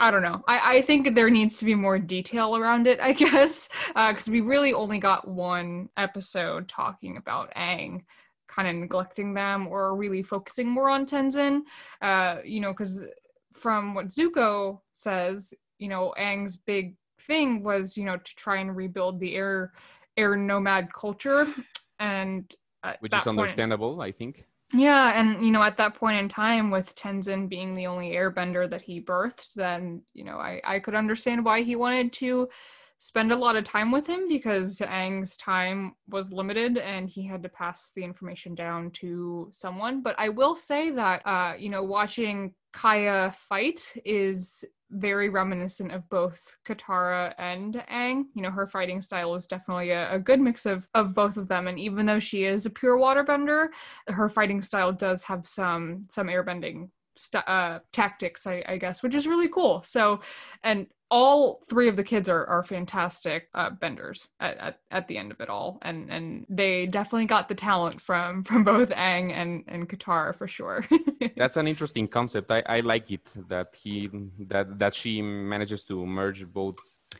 [0.00, 0.44] I don't know.
[0.46, 4.32] I, I think there needs to be more detail around it, I guess, because uh,
[4.32, 8.04] we really only got one episode talking about Aang
[8.46, 11.62] kind of neglecting them or really focusing more on Tenzin.
[12.00, 13.04] Uh, you know, because
[13.52, 18.74] from what Zuko says, you know, Aang's big thing was, you know, to try and
[18.74, 19.72] rebuild the air
[20.16, 21.46] air nomad culture,
[22.00, 22.52] and
[23.00, 24.47] which is understandable, point, I think.
[24.74, 28.68] Yeah, and you know, at that point in time, with Tenzin being the only airbender
[28.68, 32.48] that he birthed, then you know, I I could understand why he wanted to
[32.98, 37.42] spend a lot of time with him because Aang's time was limited and he had
[37.44, 40.02] to pass the information down to someone.
[40.02, 46.08] But I will say that uh, you know, watching Kya fight is very reminiscent of
[46.08, 48.24] both Katara and Aang.
[48.34, 51.48] You know, her fighting style is definitely a, a, good mix of of both of
[51.48, 51.66] them.
[51.66, 53.68] And even though she is a pure waterbender,
[54.06, 59.14] her fighting style does have some some airbending st- uh, tactics, I, I, guess, which
[59.14, 59.82] is really cool.
[59.82, 60.20] So,
[60.62, 65.16] and all three of the kids are, are fantastic uh, benders at, at, at, the
[65.16, 65.78] end of it all.
[65.82, 70.46] And and they definitely got the talent from from both Aang and and Katara for
[70.46, 70.84] sure.
[71.36, 72.50] That's an interesting concept.
[72.50, 74.10] I, I like it that he
[74.48, 76.76] that that she manages to merge both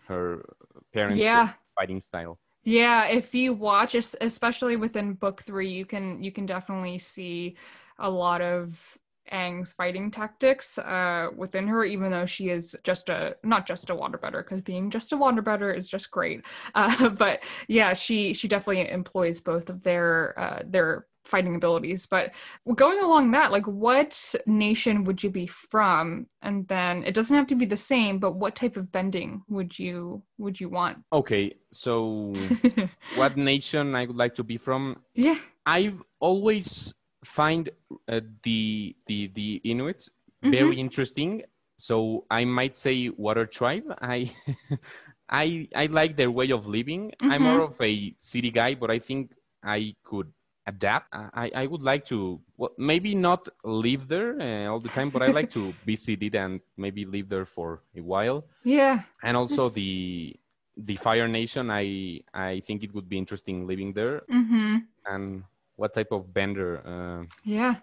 [0.07, 0.45] her
[0.93, 1.53] parents yeah.
[1.75, 2.39] fighting style.
[2.65, 7.57] Yeah if you watch especially within book three you can you can definitely see
[7.99, 8.99] a lot of
[9.33, 13.95] Aang's fighting tactics uh, within her, even though she is just a not just a
[13.95, 16.45] waterbender, because being just a waterbender is just great.
[16.75, 22.07] Uh, but yeah, she she definitely employs both of their uh, their fighting abilities.
[22.07, 22.35] But
[22.75, 26.27] going along that, like, what nation would you be from?
[26.43, 29.79] And then it doesn't have to be the same, but what type of bending would
[29.79, 30.99] you would you want?
[31.13, 32.35] Okay, so
[33.17, 35.03] what nation I would like to be from?
[35.15, 36.93] Yeah, I've always
[37.29, 37.71] find
[38.09, 40.51] uh, the the the Inuits mm-hmm.
[40.51, 41.43] very interesting.
[41.77, 43.85] So I might say water tribe.
[44.01, 44.33] I
[45.29, 47.13] I I like their way of living.
[47.13, 47.31] Mm-hmm.
[47.31, 50.33] I'm more of a city guy, but I think I could
[50.67, 51.09] adapt.
[51.13, 55.23] I, I would like to well, maybe not live there uh, all the time, but
[55.23, 58.45] I like to visit it and maybe live there for a while.
[58.65, 59.03] Yeah.
[59.23, 60.35] And also the
[60.77, 61.71] the Fire Nation.
[61.71, 64.23] I I think it would be interesting living there.
[64.33, 64.77] Mm-hmm.
[65.07, 65.45] And
[65.79, 66.83] what type of bender?
[66.85, 67.77] Uh, yeah.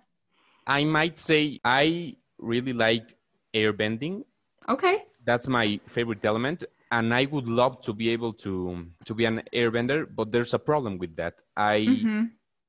[0.68, 3.16] I might say I really like
[3.54, 4.26] air bending.
[4.68, 5.04] Okay.
[5.26, 6.66] That's my favorite element.
[6.92, 10.60] And I would love to be able to to be an airbender, but there's a
[10.60, 11.36] problem with that.
[11.58, 12.24] I mm-hmm.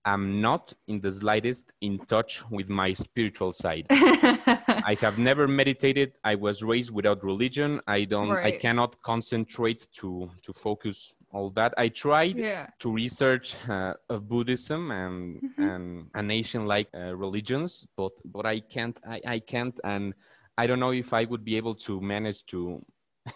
[0.04, 3.86] am not in the slightest in touch with my spiritual side.
[3.90, 6.12] I have never meditated.
[6.24, 7.80] I was raised without religion.
[7.86, 8.54] I don't right.
[8.54, 11.75] I cannot concentrate to to focus all that.
[11.77, 12.66] I tried yeah.
[12.81, 15.62] to research uh, of Buddhism and mm-hmm.
[15.62, 18.96] and, and Asian like uh, religions, but but I can't.
[19.07, 20.14] I, I can't, and
[20.57, 22.85] I don't know if I would be able to manage to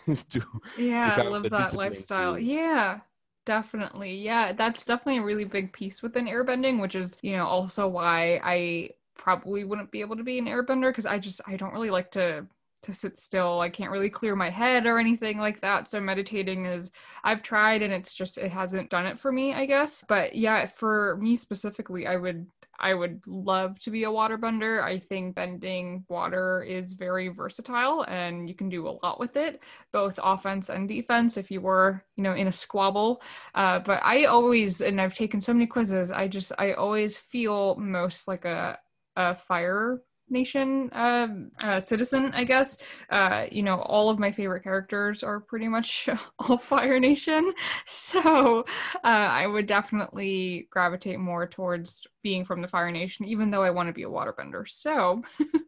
[0.32, 0.40] to
[0.78, 2.34] yeah to live that lifestyle.
[2.34, 2.42] To...
[2.42, 3.00] Yeah.
[3.46, 4.16] Definitely.
[4.16, 8.38] Yeah, that's definitely a really big piece within airbending, which is, you know, also why
[8.44, 11.90] I probably wouldn't be able to be an airbender because I just I don't really
[11.90, 12.46] like to
[12.82, 13.60] to sit still.
[13.60, 15.88] I can't really clear my head or anything like that.
[15.88, 16.90] So meditating is
[17.24, 20.04] I've tried and it's just it hasn't done it for me, I guess.
[20.08, 22.46] But yeah, for me specifically, I would
[22.80, 24.82] I would love to be a waterbender.
[24.82, 29.62] I think bending water is very versatile and you can do a lot with it,
[29.92, 33.22] both offense and defense if you were, you know, in a squabble.
[33.54, 37.76] Uh, but I always, and I've taken so many quizzes, I just, I always feel
[37.76, 38.78] most like a,
[39.16, 41.28] a fire nation uh,
[41.60, 42.78] uh, citizen, I guess.
[43.10, 47.52] Uh, you know, all of my favorite characters are pretty much all Fire Nation.
[47.86, 48.64] So
[49.04, 53.70] uh, I would definitely gravitate more towards being from the Fire Nation, even though I
[53.70, 54.68] want to be a waterbender.
[54.68, 55.22] So,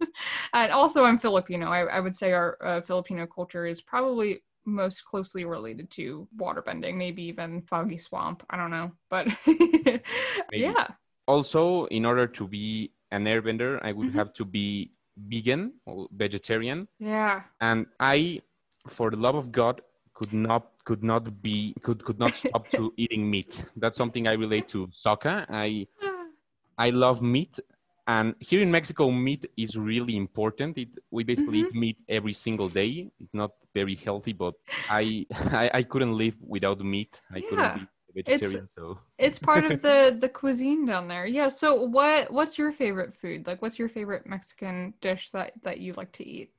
[0.53, 1.67] and also I'm Filipino.
[1.69, 6.97] I, I would say our uh, Filipino culture is probably most closely related to waterbending,
[6.97, 8.45] maybe even Foggy Swamp.
[8.51, 8.93] I don't know.
[9.11, 9.29] But
[10.53, 10.89] yeah.
[11.27, 14.19] Also, in order to be an airbender, I would mm-hmm.
[14.19, 16.89] have to be vegan or vegetarian.
[16.99, 17.43] Yeah.
[17.61, 18.41] And I,
[18.89, 19.81] for the love of God,
[20.15, 23.65] could not could not be could could not stop to eating meat.
[23.77, 25.47] That's something I relate to soccer.
[25.49, 25.87] I
[26.79, 27.61] I love meat,
[28.07, 30.79] and here in Mexico, meat is really important.
[30.79, 31.77] It we basically mm-hmm.
[31.77, 33.11] eat meat every single day.
[33.21, 34.55] It's not very healthy, but
[34.91, 35.27] I
[35.63, 37.21] I, I couldn't live without meat.
[37.31, 37.49] I yeah.
[37.49, 41.27] couldn't vegetarian, it's, so it's part of the the cuisine down there.
[41.27, 41.49] Yeah.
[41.49, 43.47] So what what's your favorite food?
[43.47, 46.51] Like, what's your favorite Mexican dish that that you like to eat?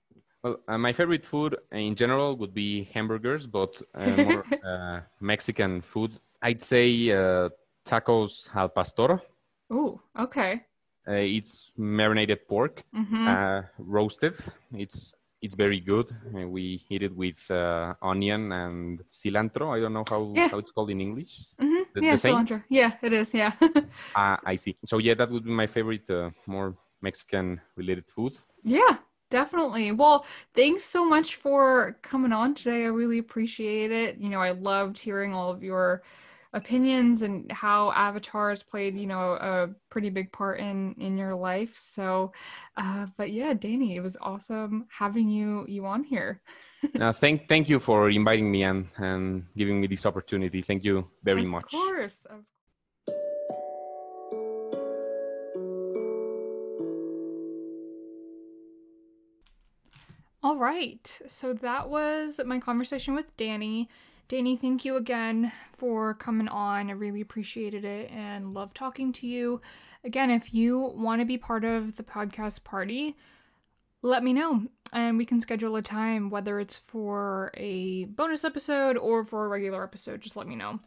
[0.43, 5.81] Well, uh, my favorite food in general would be hamburgers, but uh, more uh, Mexican
[5.81, 6.11] food.
[6.41, 7.49] I'd say uh,
[7.85, 9.21] tacos al pastor.
[9.69, 10.65] Oh, okay.
[11.07, 13.27] Uh, it's marinated pork, mm-hmm.
[13.27, 14.35] Uh, roasted.
[14.73, 15.13] It's
[15.43, 16.07] it's very good.
[16.33, 19.75] And we eat it with uh, onion and cilantro.
[19.75, 20.47] I don't know how, Yeah.
[20.49, 21.33] how it's called in English.
[21.61, 21.83] Mm-hmm.
[21.93, 22.63] The- yeah, the cilantro.
[22.69, 23.33] Yeah, it is.
[23.33, 23.51] Yeah.
[24.15, 24.73] Ah, I see.
[24.85, 28.33] So yeah, that would be my favorite, uh, more Mexican related food.
[28.63, 28.95] yeah,
[29.29, 29.91] definitely.
[29.91, 30.25] Well,
[30.55, 32.83] thanks so much for coming on today.
[32.83, 34.11] I really appreciate it.
[34.23, 36.01] You know, I loved hearing all of your
[36.53, 41.75] opinions and how avatars played, you know, a pretty big part in in your life.
[41.77, 42.31] So,
[42.77, 46.41] uh, but yeah, Danny, it was awesome having you you on here.
[46.99, 50.61] Uh, thank thank you for inviting me and and giving me this opportunity.
[50.61, 51.71] Thank you very of much.
[51.71, 52.25] course.
[52.25, 52.45] Of course
[60.43, 61.21] All right.
[61.27, 63.87] So that was my conversation with Danny.
[64.29, 66.89] Danny, thank you again for coming on.
[66.89, 69.61] I really appreciated it and love talking to you.
[70.03, 73.15] Again, if you want to be part of the podcast party,
[74.01, 78.97] let me know and we can schedule a time, whether it's for a bonus episode
[78.97, 80.21] or for a regular episode.
[80.21, 80.79] Just let me know.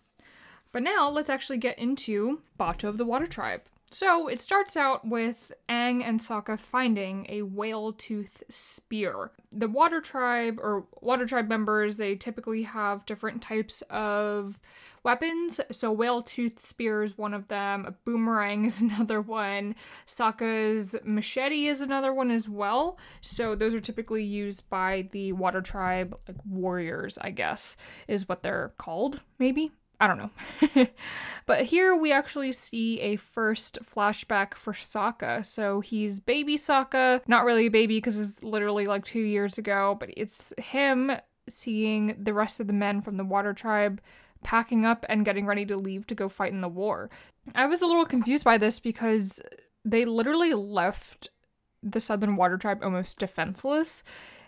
[0.72, 3.62] But now let's actually get into Bato of the Water Tribe.
[3.90, 9.30] So it starts out with Aang and Sokka finding a whale tooth spear.
[9.52, 14.60] The Water Tribe or Water Tribe members, they typically have different types of
[15.04, 15.60] weapons.
[15.70, 19.76] So whale tooth spear is one of them, a boomerang is another one,
[20.06, 22.98] Sokka's machete is another one as well.
[23.20, 27.76] So those are typically used by the Water Tribe like warriors, I guess,
[28.08, 29.70] is what they're called, maybe.
[30.00, 30.86] I don't know.
[31.46, 35.44] but here we actually see a first flashback for Sokka.
[35.44, 39.96] So he's baby Sokka, not really a baby because it's literally like two years ago,
[39.98, 41.12] but it's him
[41.48, 44.00] seeing the rest of the men from the Water Tribe
[44.42, 47.10] packing up and getting ready to leave to go fight in the war.
[47.54, 49.40] I was a little confused by this because
[49.84, 51.30] they literally left
[51.82, 54.02] the Southern Water Tribe almost defenseless.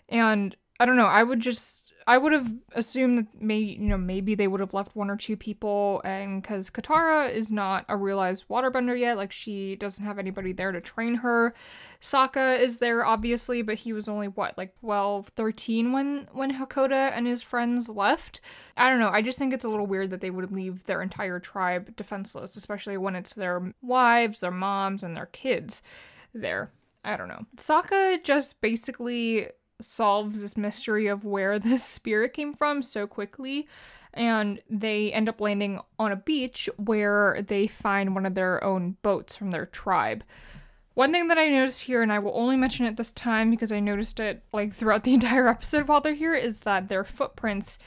[0.09, 3.97] And I don't know, I would just I would have assumed that maybe you know
[3.97, 7.95] maybe they would have left one or two people, and because Katara is not a
[7.95, 11.53] realized waterbender yet, like she doesn't have anybody there to train her.
[12.01, 17.11] Sokka is there obviously, but he was only what like 12, 13 when when Hakoda
[17.15, 18.41] and his friends left.
[18.75, 19.09] I don't know.
[19.09, 22.55] I just think it's a little weird that they would leave their entire tribe defenseless,
[22.55, 25.83] especially when it's their wives, their moms, and their kids
[26.33, 26.71] there.
[27.03, 27.45] I don't know.
[27.55, 29.49] Sokka just basically
[29.81, 33.67] solves this mystery of where this spirit came from so quickly
[34.13, 38.97] and they end up landing on a beach where they find one of their own
[39.01, 40.23] boats from their tribe.
[40.95, 43.71] One thing that I noticed here, and I will only mention it this time because
[43.71, 47.79] I noticed it like throughout the entire episode while they're here, is that their footprints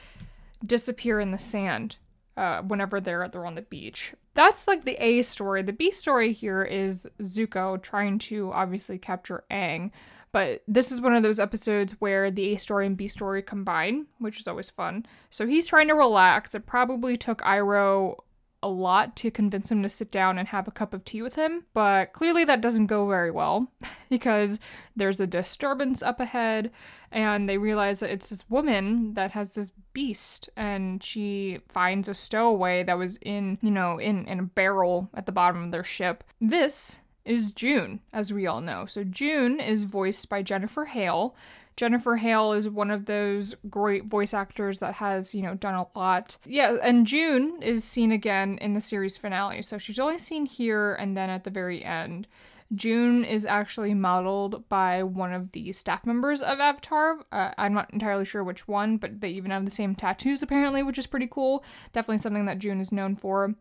[0.65, 1.97] disappear in the sand
[2.37, 4.15] uh, whenever they're they're on the beach.
[4.35, 5.63] That's like the A story.
[5.63, 9.91] The B story here is Zuko trying to obviously capture Aang,
[10.33, 14.07] but this is one of those episodes where the A story and B story combine,
[14.19, 15.07] which is always fun.
[15.31, 16.55] So he's trying to relax.
[16.55, 18.17] It probably took Iroh
[18.63, 21.35] a lot to convince him to sit down and have a cup of tea with
[21.35, 23.71] him, but clearly that doesn't go very well
[24.09, 24.61] because
[24.95, 26.71] there's a disturbance up ahead
[27.11, 32.15] and they realize that it's this woman that has this beast and she finds a
[32.15, 35.85] stowaway that was in, you know, in, in a barrel at the bottom of their
[35.85, 36.25] ship.
[36.41, 38.87] This is June, as we all know.
[38.87, 41.35] So June is voiced by Jennifer Hale.
[41.77, 45.87] Jennifer Hale is one of those great voice actors that has, you know, done a
[45.99, 46.37] lot.
[46.45, 49.63] Yeah, and June is seen again in the series finale.
[49.63, 52.27] So she's only seen here and then at the very end.
[52.75, 57.19] June is actually modeled by one of the staff members of Avatar.
[57.31, 60.83] Uh, I'm not entirely sure which one, but they even have the same tattoos apparently,
[60.83, 61.65] which is pretty cool.
[61.93, 63.55] Definitely something that June is known for.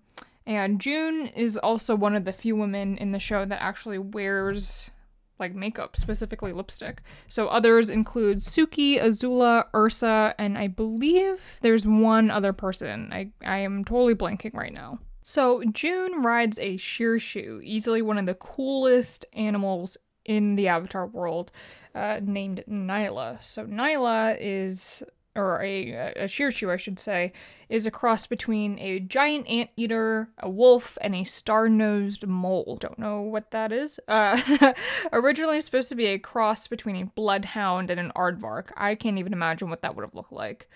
[0.51, 4.91] And June is also one of the few women in the show that actually wears
[5.39, 7.01] like makeup, specifically lipstick.
[7.27, 13.13] So others include Suki, Azula, Ursa, and I believe there's one other person.
[13.13, 14.99] I, I am totally blanking right now.
[15.23, 19.95] So June rides a Shirshu, easily one of the coolest animals
[20.25, 21.49] in the Avatar world,
[21.95, 23.41] uh, named Nyla.
[23.41, 25.01] So Nyla is
[25.35, 27.31] or a, a Shirshu, I should say,
[27.69, 32.77] is a cross between a giant anteater, a wolf, and a star-nosed mole.
[32.79, 33.99] Don't know what that is.
[34.07, 34.73] Uh,
[35.13, 38.71] originally supposed to be a cross between a bloodhound and an aardvark.
[38.75, 40.69] I can't even imagine what that would have looked like.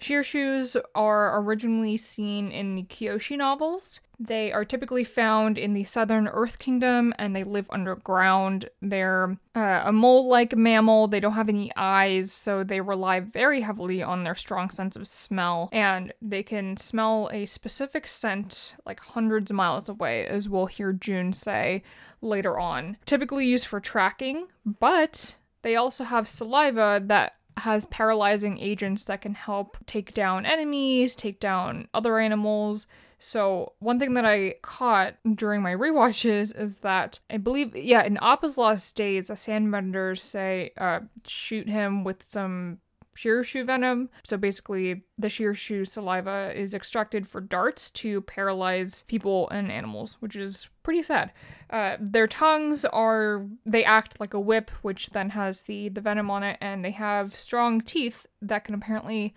[0.00, 4.00] Shirshus are originally seen in the Kyoshi novels.
[4.20, 8.68] They are typically found in the southern Earth Kingdom and they live underground.
[8.82, 11.08] They're uh, a mole like mammal.
[11.08, 15.06] They don't have any eyes, so they rely very heavily on their strong sense of
[15.06, 15.68] smell.
[15.72, 20.92] And they can smell a specific scent like hundreds of miles away, as we'll hear
[20.92, 21.82] June say
[22.20, 22.96] later on.
[23.04, 29.34] Typically used for tracking, but they also have saliva that has paralyzing agents that can
[29.34, 32.86] help take down enemies, take down other animals.
[33.18, 38.16] So, one thing that I caught during my rewatches is that I believe, yeah, in
[38.18, 42.78] Appa's Lost Days, the Sandbenders say uh, shoot him with some
[43.18, 44.10] Shirshu venom.
[44.22, 50.36] So basically, the Shiroshu saliva is extracted for darts to paralyze people and animals, which
[50.36, 51.32] is pretty sad.
[51.70, 56.30] Uh, their tongues are they act like a whip, which then has the the venom
[56.30, 59.34] on it, and they have strong teeth that can apparently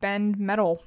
[0.00, 0.82] bend metal.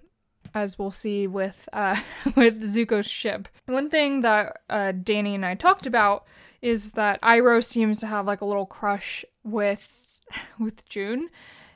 [0.53, 1.99] As we'll see with uh,
[2.35, 3.47] with Zuko's ship.
[3.67, 6.25] One thing that uh, Danny and I talked about
[6.61, 9.99] is that Iroh seems to have like a little crush with
[10.59, 11.29] with June,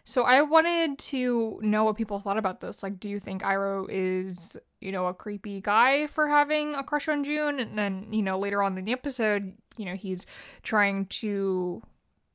[0.06, 2.84] so I wanted to know what people thought about this.
[2.84, 7.08] Like, do you think Iroh is, you know, a creepy guy for having a crush
[7.08, 7.60] on June?
[7.60, 10.26] And then, you know, later on in the episode, you know, he's
[10.62, 11.82] trying to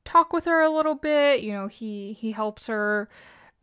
[0.03, 1.41] talk with her a little bit.
[1.41, 3.07] You know, he he helps her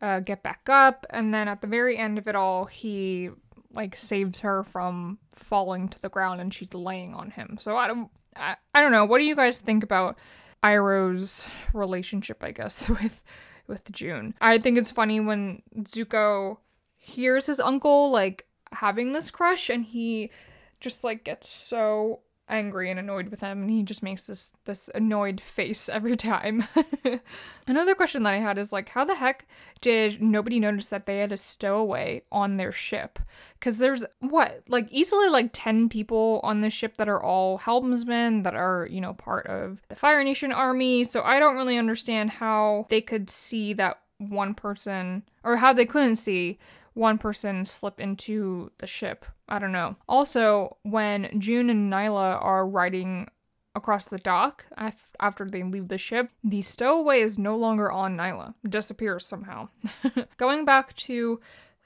[0.01, 3.29] uh, get back up, and then at the very end of it all, he
[3.73, 7.57] like saves her from falling to the ground, and she's laying on him.
[7.59, 9.03] So I don't, I, I don't know.
[9.05, 10.17] What do you guys think about
[10.63, 12.41] Iroh's relationship?
[12.41, 13.21] I guess with
[13.67, 14.33] with June.
[14.41, 16.57] I think it's funny when Zuko
[16.95, 20.31] hears his uncle like having this crush and he
[20.79, 24.89] just like gets so angry and annoyed with him and he just makes this this
[24.95, 26.65] annoyed face every time.
[27.67, 29.47] Another question that I had is like how the heck
[29.81, 33.19] did nobody notice that they had a stowaway on their ship?
[33.59, 38.43] Cuz there's what like easily like 10 people on this ship that are all helmsmen
[38.43, 41.03] that are, you know, part of the Fire Nation army.
[41.03, 45.85] So I don't really understand how they could see that one person or how they
[45.85, 46.57] couldn't see
[46.97, 49.25] one person slip into the ship.
[49.47, 49.95] I don't know.
[50.09, 53.27] Also, when June and Nyla are riding
[53.75, 58.17] across the dock af- after they leave the ship, the stowaway is no longer on
[58.17, 58.55] Nyla.
[58.67, 59.69] Disappears somehow.
[60.37, 61.39] Going back to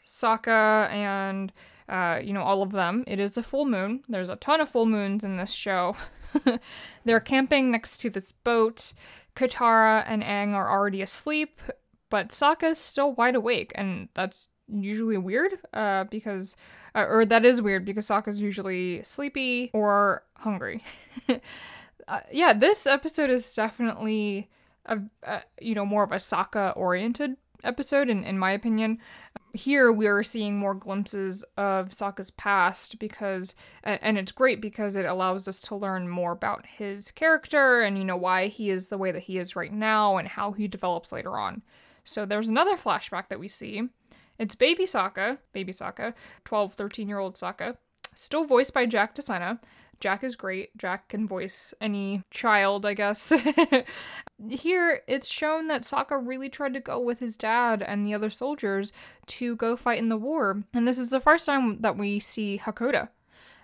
[0.08, 1.52] Sokka and
[1.90, 4.04] uh, you know all of them, it is a full moon.
[4.08, 5.96] There's a ton of full moons in this show.
[7.06, 8.94] They're camping next to this boat.
[9.36, 11.62] Katara and Aang are already asleep,
[12.10, 16.56] but Sokka is still wide awake, and that's usually weird uh, because,
[16.96, 20.84] uh, or that is weird because Sokka's usually sleepy or hungry.
[22.08, 24.50] uh, yeah, this episode is definitely
[24.86, 28.98] a, a, you know more of a Sokka oriented episode in, in my opinion.
[29.54, 35.06] Here we are seeing more glimpses of Sokka's past because and it's great because it
[35.06, 38.98] allows us to learn more about his character and you know why he is the
[38.98, 41.62] way that he is right now and how he develops later on.
[42.04, 43.90] So there's another flashback that we see
[44.42, 46.14] it's baby Sokka, baby Sokka,
[46.46, 47.78] 12, 13 year old Sokka,
[48.16, 49.60] still voiced by Jack DeSena.
[50.00, 50.76] Jack is great.
[50.76, 53.32] Jack can voice any child, I guess.
[54.50, 58.32] Here, it's shown that Sokka really tried to go with his dad and the other
[58.32, 58.92] soldiers
[59.28, 60.64] to go fight in the war.
[60.74, 63.10] And this is the first time that we see Hakoda.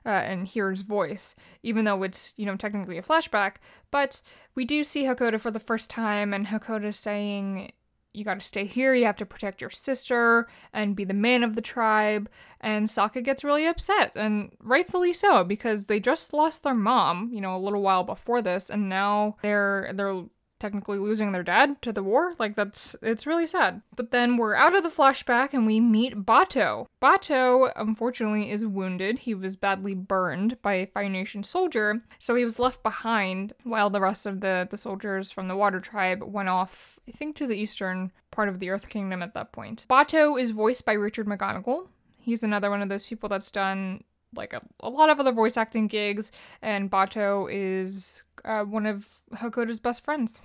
[0.06, 3.56] Uh, and hear his voice, even though it's, you know, technically a flashback.
[3.92, 4.22] But
[4.56, 7.74] we do see Hakoda for the first time, and Hakoda saying
[8.18, 11.44] you got to stay here, you have to protect your sister and be the man
[11.44, 12.30] of the tribe.
[12.62, 17.42] And Sokka gets really upset, and rightfully so, because they just lost their mom, you
[17.42, 20.24] know, a little while before this, and now they're they're
[20.60, 22.34] technically losing their dad to the war.
[22.40, 23.82] Like that's it's really sad.
[23.96, 26.88] But then we're out of the flashback and we meet Bato.
[27.02, 29.20] Bato unfortunately is wounded.
[29.20, 33.90] He was badly burned by a Fire Nation soldier, so he was left behind while
[33.90, 37.48] the rest of the the soldiers from the Water Tribe went off, I think to
[37.48, 39.86] the eastern part of the Earth Kingdom at that point.
[39.90, 41.88] Bato is voiced by Richard McGonagle.
[42.20, 44.04] He's another one of those people that's done
[44.38, 46.32] like a, a lot of other voice acting gigs,
[46.62, 50.40] and Bato is uh, one of Hakoda's best friends.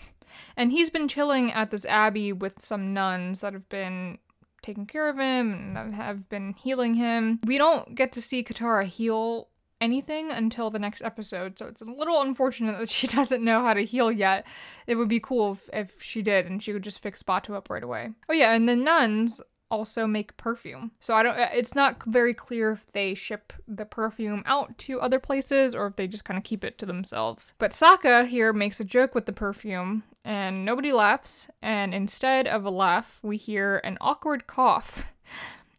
[0.56, 4.18] And he's been chilling at this abbey with some nuns that have been
[4.62, 7.38] taking care of him and have been healing him.
[7.44, 9.48] We don't get to see Katara heal
[9.80, 13.74] anything until the next episode, so it's a little unfortunate that she doesn't know how
[13.74, 14.46] to heal yet.
[14.86, 17.68] It would be cool if, if she did and she would just fix Bato up
[17.68, 18.10] right away.
[18.28, 19.42] Oh yeah, and the nuns
[19.72, 20.92] also make perfume.
[21.00, 25.18] So I don't it's not very clear if they ship the perfume out to other
[25.18, 27.54] places or if they just kind of keep it to themselves.
[27.58, 32.66] But Sokka here makes a joke with the perfume and nobody laughs and instead of
[32.66, 35.06] a laugh, we hear an awkward cough.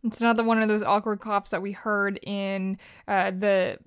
[0.06, 2.78] It's another one of those awkward coughs that we heard in
[3.08, 3.78] uh, the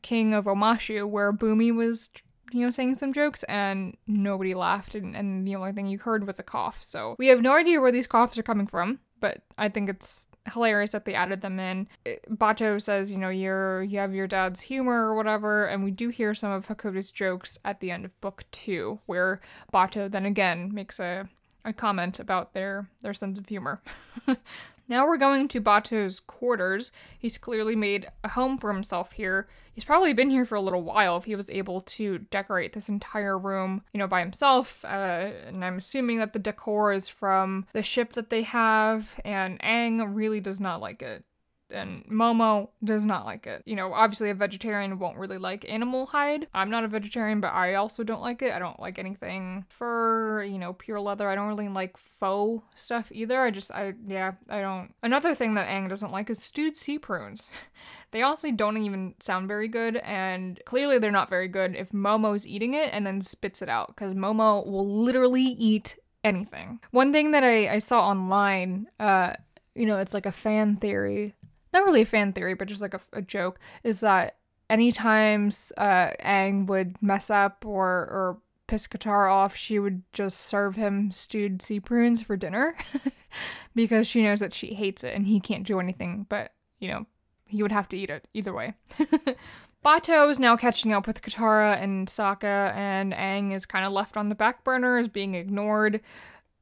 [0.00, 2.12] King of Omashu where Bumi was
[2.52, 6.24] you know, saying some jokes and nobody laughed and, and the only thing you heard
[6.24, 6.84] was a cough.
[6.84, 10.28] So we have no idea where these coughs are coming from but I think it's
[10.52, 11.88] hilarious that they added them in.
[12.04, 15.90] Eh, Bato says, you know, you're you have your dad's humor or whatever, and we
[15.90, 19.40] do hear some of Hakoda's jokes at the end of book two, where
[19.72, 21.28] Bato then again makes a
[21.64, 23.82] a comment about their their sense of humor.
[24.88, 26.92] Now we're going to Bato's quarters.
[27.18, 29.48] He's clearly made a home for himself here.
[29.74, 32.88] He's probably been here for a little while if he was able to decorate this
[32.88, 34.84] entire room, you know, by himself.
[34.84, 39.60] Uh, and I'm assuming that the decor is from the ship that they have, and
[39.60, 41.24] Aang really does not like it
[41.70, 43.62] and Momo does not like it.
[43.66, 46.46] You know, obviously a vegetarian won't really like animal hide.
[46.54, 48.52] I'm not a vegetarian, but I also don't like it.
[48.52, 51.28] I don't like anything fur, you know, pure leather.
[51.28, 53.40] I don't really like faux stuff either.
[53.40, 54.94] I just, I, yeah, I don't.
[55.02, 57.50] Another thing that Aang doesn't like is stewed sea prunes.
[58.10, 62.46] they honestly don't even sound very good, and clearly they're not very good if Momo's
[62.46, 66.80] eating it and then spits it out, because Momo will literally eat anything.
[66.90, 69.34] One thing that I, I saw online, uh,
[69.74, 71.34] you know, it's like a fan theory
[71.76, 74.36] not really a fan theory, but just like a, a joke, is that
[74.70, 80.76] anytime uh, Aang would mess up or or piss Katara off, she would just serve
[80.76, 82.76] him stewed sea prunes for dinner
[83.74, 86.26] because she knows that she hates it and he can't do anything.
[86.28, 87.06] But you know,
[87.46, 88.74] he would have to eat it either way.
[89.84, 94.16] Bato is now catching up with Katara and Sokka, and Aang is kind of left
[94.16, 96.00] on the back burner, is being ignored.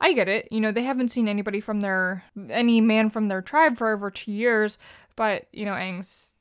[0.04, 0.48] I get it.
[0.50, 4.10] You know, they haven't seen anybody from their any man from their tribe for over
[4.10, 4.76] two years,
[5.16, 6.34] but you know, Aang's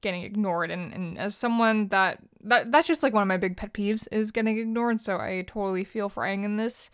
[0.00, 3.56] getting ignored and, and as someone that, that that's just like one of my big
[3.56, 6.90] pet peeves is getting ignored, so I totally feel for Aang in this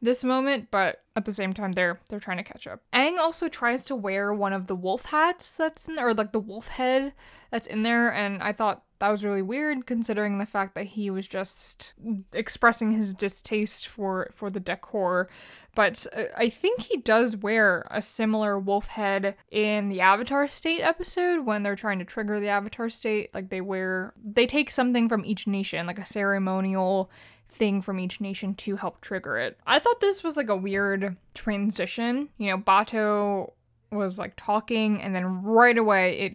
[0.00, 2.80] this moment, but at the same time they're they're trying to catch up.
[2.94, 6.32] Aang also tries to wear one of the wolf hats that's in there, or like
[6.32, 7.12] the wolf head
[7.50, 11.10] that's in there, and I thought that was really weird considering the fact that he
[11.10, 11.94] was just
[12.32, 15.28] expressing his distaste for for the decor.
[15.74, 20.80] But uh, I think he does wear a similar wolf head in the Avatar State
[20.80, 23.32] episode when they're trying to trigger the Avatar State.
[23.32, 27.10] Like they wear, they take something from each nation, like a ceremonial
[27.50, 29.58] thing from each nation to help trigger it.
[29.66, 32.28] I thought this was like a weird transition.
[32.38, 33.52] You know, Bato
[33.90, 36.32] was like talking and then right away it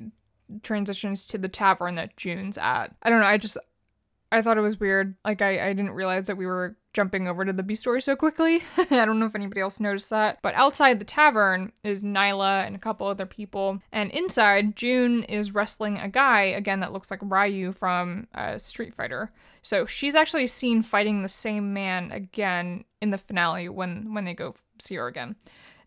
[0.61, 2.95] transitions to the tavern that June's at.
[3.01, 3.57] I don't know, I just
[4.33, 5.15] I thought it was weird.
[5.23, 8.15] Like I, I didn't realize that we were jumping over to the B story so
[8.15, 8.63] quickly.
[8.77, 10.39] I don't know if anybody else noticed that.
[10.41, 13.79] But outside the tavern is Nyla and a couple other people.
[13.91, 18.95] And inside, June is wrestling a guy, again, that looks like Ryu from uh, Street
[18.95, 19.31] Fighter.
[19.61, 24.33] So she's actually seen fighting the same man again in the finale when, when they
[24.33, 25.35] go see her again.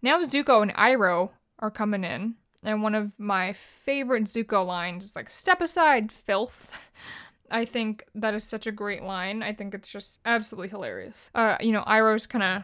[0.02, 2.36] Now Zuko and Iroh are coming in.
[2.66, 6.70] And one of my favorite Zuko lines is like, step aside, filth.
[7.50, 9.40] I think that is such a great line.
[9.44, 11.30] I think it's just absolutely hilarious.
[11.32, 12.62] Uh, you know, Iroh's kind of,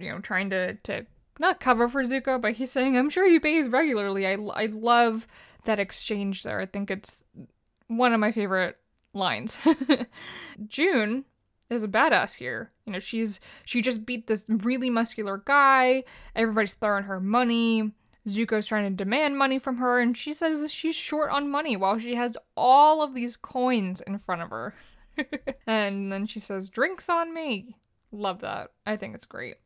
[0.00, 1.04] you know, trying to to
[1.40, 5.26] not cover for Zuko, but he's saying, "I'm sure you bathe regularly." I I love
[5.64, 6.60] that exchange there.
[6.60, 7.24] I think it's
[7.88, 8.78] one of my favorite
[9.12, 9.58] lines.
[10.68, 11.24] June
[11.68, 12.70] is a badass here.
[12.86, 16.04] You know, she's she just beat this really muscular guy.
[16.36, 17.92] Everybody's throwing her money.
[18.28, 21.98] Zuko's trying to demand money from her, and she says she's short on money while
[21.98, 24.74] she has all of these coins in front of her.
[25.66, 27.76] and then she says, Drinks on me.
[28.12, 28.70] Love that.
[28.86, 29.56] I think it's great.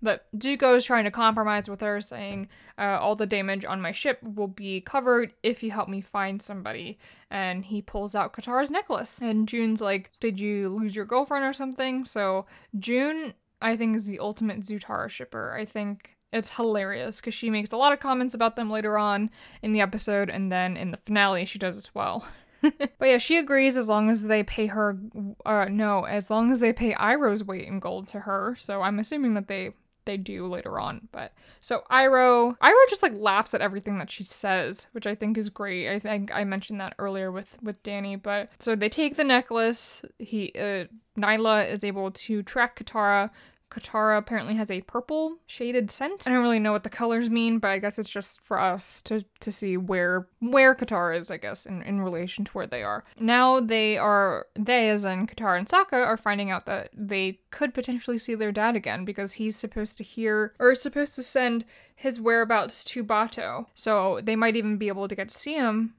[0.00, 2.48] But Zuko is trying to compromise with her, saying,
[2.78, 6.40] uh, All the damage on my ship will be covered if you help me find
[6.40, 6.98] somebody.
[7.30, 9.18] And he pulls out Katara's necklace.
[9.20, 12.04] And June's like, Did you lose your girlfriend or something?
[12.04, 12.46] So
[12.78, 15.54] June, I think, is the ultimate Zutara shipper.
[15.58, 19.30] I think it's hilarious because she makes a lot of comments about them later on
[19.62, 22.26] in the episode, and then in the finale, she does as well.
[22.60, 24.98] but yeah, she agrees as long as they pay her.
[25.46, 28.56] Uh, no, as long as they pay Iroh's weight in gold to her.
[28.58, 29.72] So I'm assuming that they
[30.04, 31.06] they do later on.
[31.12, 35.38] But so Iroh, Iroh just like laughs at everything that she says, which I think
[35.38, 35.88] is great.
[35.88, 38.16] I think I mentioned that earlier with with Danny.
[38.16, 40.02] But so they take the necklace.
[40.18, 40.84] He uh,
[41.16, 43.30] Nyla is able to track Katara
[43.70, 46.26] Katara apparently has a purple shaded scent.
[46.26, 49.00] I don't really know what the colors mean, but I guess it's just for us
[49.02, 52.82] to, to see where where Katara is, I guess, in, in relation to where they
[52.82, 53.04] are.
[53.18, 57.74] Now they are they as in Katara and Sokka are finding out that they could
[57.74, 61.64] potentially see their dad again because he's supposed to hear or supposed to send
[61.94, 63.66] his whereabouts to Bato.
[63.74, 65.94] So they might even be able to get to see him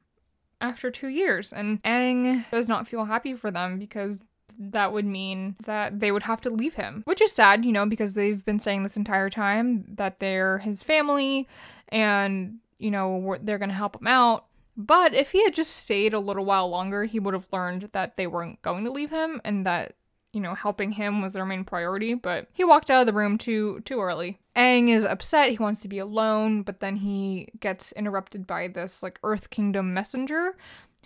[0.61, 1.53] after two years.
[1.53, 4.25] And Aang does not feel happy for them because
[4.59, 7.85] that would mean that they would have to leave him, which is sad, you know,
[7.85, 11.47] because they've been saying this entire time that they're his family
[11.87, 14.45] and, you know, they're going to help him out.
[14.75, 18.15] But if he had just stayed a little while longer, he would have learned that
[18.15, 19.95] they weren't going to leave him and that,
[20.33, 22.13] you know, helping him was their main priority.
[22.13, 24.39] But he walked out of the room too too early.
[24.55, 25.51] Aang is upset.
[25.51, 29.93] He wants to be alone, but then he gets interrupted by this like Earth Kingdom
[29.93, 30.55] messenger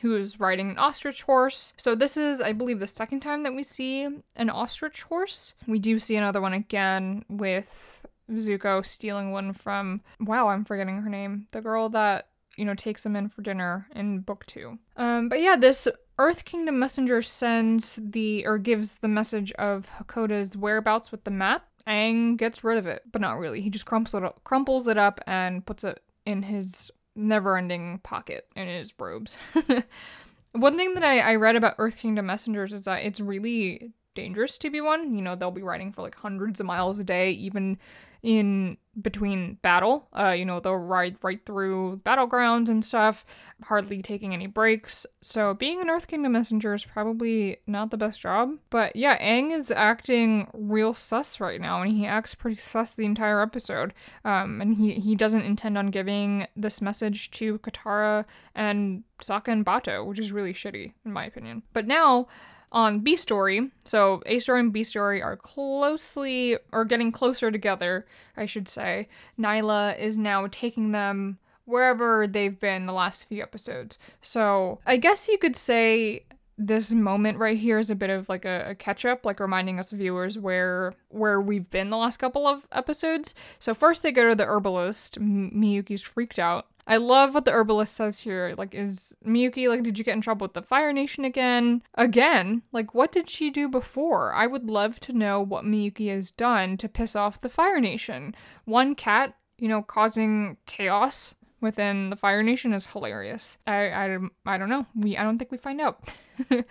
[0.04, 1.74] who is riding an ostrich horse.
[1.78, 5.56] So this is, I believe, the second time that we see an ostrich horse.
[5.66, 11.10] We do see another one again with Zuko stealing one from wow, I'm forgetting her
[11.10, 11.48] name.
[11.54, 12.28] The girl that
[12.58, 14.78] you know takes him in for dinner in book two.
[14.98, 15.88] Um, but yeah, this
[16.20, 21.66] Earth Kingdom messenger sends the or gives the message of Hakoda's whereabouts with the map.
[21.88, 23.62] Aang gets rid of it, but not really.
[23.62, 28.48] He just crumples it up, crumples it up and puts it in his never-ending pocket
[28.56, 29.38] in his robes.
[30.54, 34.58] one thing that I, I read about Earth Kingdom messengers is that it's really dangerous
[34.60, 35.16] to be one.
[35.16, 37.78] You know, they'll be riding for like hundreds of miles a day, even
[38.24, 40.08] in between battle.
[40.18, 43.26] Uh, you know, they'll ride right through battlegrounds and stuff,
[43.64, 45.06] hardly taking any breaks.
[45.22, 48.52] So being an Earth Kingdom messenger is probably not the best job.
[48.70, 53.06] But yeah, Aang is acting real sus right now, and he acts pretty sus the
[53.06, 53.94] entire episode.
[54.24, 59.66] Um, and he he doesn't intend on giving this message to Katara and Sokka and
[59.66, 61.64] Bato, which is really shitty in my opinion.
[61.74, 62.28] But now
[62.74, 63.72] on B Story.
[63.86, 68.06] So A Story and B Story are closely or getting closer together,
[68.36, 69.08] I should say.
[69.40, 73.98] Nyla is now taking them wherever they've been the last few episodes.
[74.22, 76.26] So I guess you could say
[76.58, 79.80] this moment right here is a bit of like a, a, catch up, like reminding
[79.80, 83.34] us viewers where where we've been the last couple of episodes.
[83.60, 85.18] So first they go to the herbalist.
[85.18, 86.68] M- Miyuki's freaked out.
[86.86, 88.56] I love what the herbalist says here.
[88.58, 91.82] Like, is Miyuki like, did you get in trouble with the Fire Nation again?
[91.96, 92.62] Again?
[92.72, 94.34] Like, what did she do before?
[94.34, 98.36] I would love to know what Miyuki has done to piss off the Fire Nation.
[98.66, 103.58] One cat, you know, causing chaos within the Fire Nation is hilarious.
[103.66, 104.86] I, I, I don't know.
[104.94, 106.04] We I don't think we find out.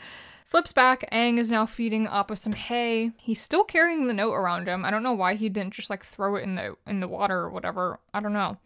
[0.46, 3.12] Flips back, Aang is now feeding Appa some hay.
[3.16, 4.84] He's still carrying the note around him.
[4.84, 7.38] I don't know why he didn't just like throw it in the in the water
[7.38, 7.98] or whatever.
[8.12, 8.58] I don't know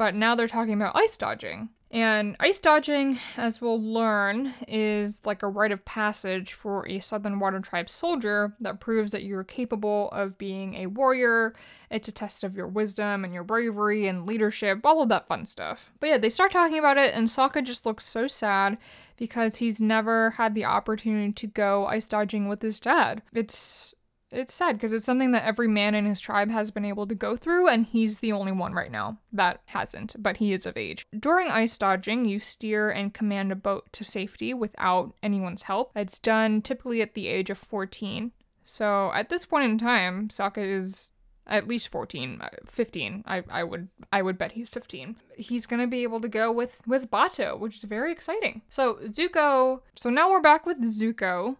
[0.00, 1.68] but now they're talking about ice dodging.
[1.90, 7.38] And ice dodging, as we'll learn, is like a rite of passage for a Southern
[7.38, 11.54] Water Tribe soldier that proves that you're capable of being a warrior.
[11.90, 15.44] It's a test of your wisdom and your bravery and leadership, all of that fun
[15.44, 15.92] stuff.
[16.00, 18.78] But yeah, they start talking about it, and Sokka just looks so sad
[19.18, 23.20] because he's never had the opportunity to go ice dodging with his dad.
[23.34, 23.94] It's
[24.30, 27.14] it's sad because it's something that every man in his tribe has been able to
[27.14, 30.76] go through, and he's the only one right now that hasn't, but he is of
[30.76, 31.06] age.
[31.18, 35.92] During ice dodging, you steer and command a boat to safety without anyone's help.
[35.96, 38.32] It's done typically at the age of 14.
[38.64, 41.10] So at this point in time, Sokka is
[41.46, 45.88] at least 14 uh, 15 I, I would i would bet he's 15 he's gonna
[45.88, 50.30] be able to go with with bato which is very exciting so zuko so now
[50.30, 51.56] we're back with zuko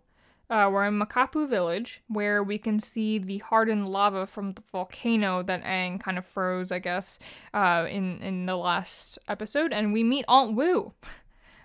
[0.51, 5.43] uh, we're in Makapu Village, where we can see the hardened lava from the volcano
[5.45, 7.19] that Aang kind of froze, I guess,
[7.55, 10.93] uh, in in the last episode, and we meet Aunt Wu.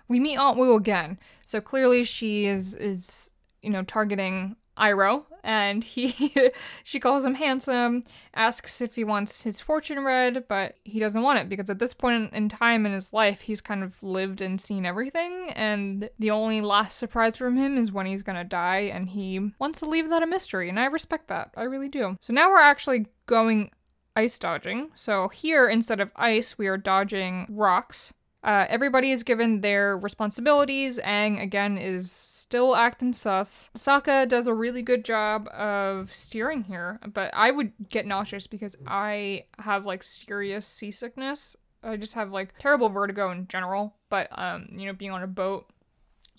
[0.08, 1.18] We meet Aunt Wu again.
[1.46, 3.32] So clearly, she is is
[3.64, 6.32] you know targeting Iroh, and he
[6.84, 8.04] she calls him handsome,
[8.34, 11.94] asks if he wants his fortune read, but he doesn't want it because at this
[11.94, 16.32] point in time in his life, he's kind of lived and seen everything, and the
[16.32, 20.10] only last surprise from him is when he's gonna die, and he wants to leave
[20.10, 21.52] that a mystery, and I respect that.
[21.56, 22.18] I really do.
[22.22, 23.72] So now we're actually going
[24.16, 24.92] ice dodging.
[24.96, 28.14] So here, instead of ice, we are dodging rocks.
[28.46, 31.00] Uh, everybody is given their responsibilities.
[31.00, 33.72] Aang, again, is still acting sus.
[33.76, 38.78] Sokka does a really good job of steering here, but I would get nauseous because
[38.86, 41.56] I have like serious seasickness.
[41.84, 45.28] I just have like terrible vertigo in general, but um, you know, being on a
[45.28, 45.68] boat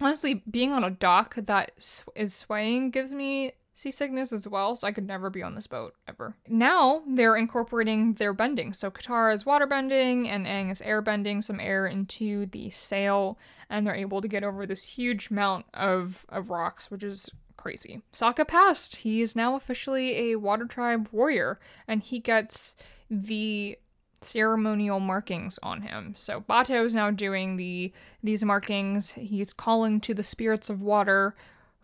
[0.00, 1.72] honestly being on a dock that
[2.14, 5.94] is swaying gives me seasickness as well, so I could never be on this boat
[6.08, 6.34] ever.
[6.48, 8.72] Now they're incorporating their bending.
[8.72, 13.38] So Katara is water bending and Aang is air bending some air into the sail,
[13.70, 18.02] and they're able to get over this huge mount of, of rocks, which is crazy.
[18.12, 18.96] Sokka passed.
[18.96, 22.76] He is now officially a Water Tribe warrior, and he gets
[23.10, 23.78] the
[24.22, 26.14] ceremonial markings on him.
[26.16, 29.10] So Bato is now doing the these markings.
[29.10, 31.34] He's calling to the spirits of water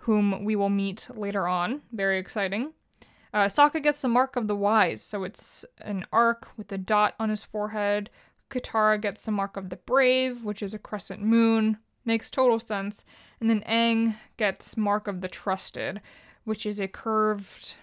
[0.03, 1.81] whom we will meet later on.
[1.93, 2.73] Very exciting.
[3.33, 7.15] Uh, Sokka gets the Mark of the Wise, so it's an arc with a dot
[7.19, 8.11] on his forehead.
[8.51, 11.79] Katara gets the Mark of the Brave, which is a crescent moon.
[12.05, 13.05] Makes total sense.
[13.41, 16.01] And then Aang gets Mark of the Trusted,
[16.45, 17.77] which is a curved,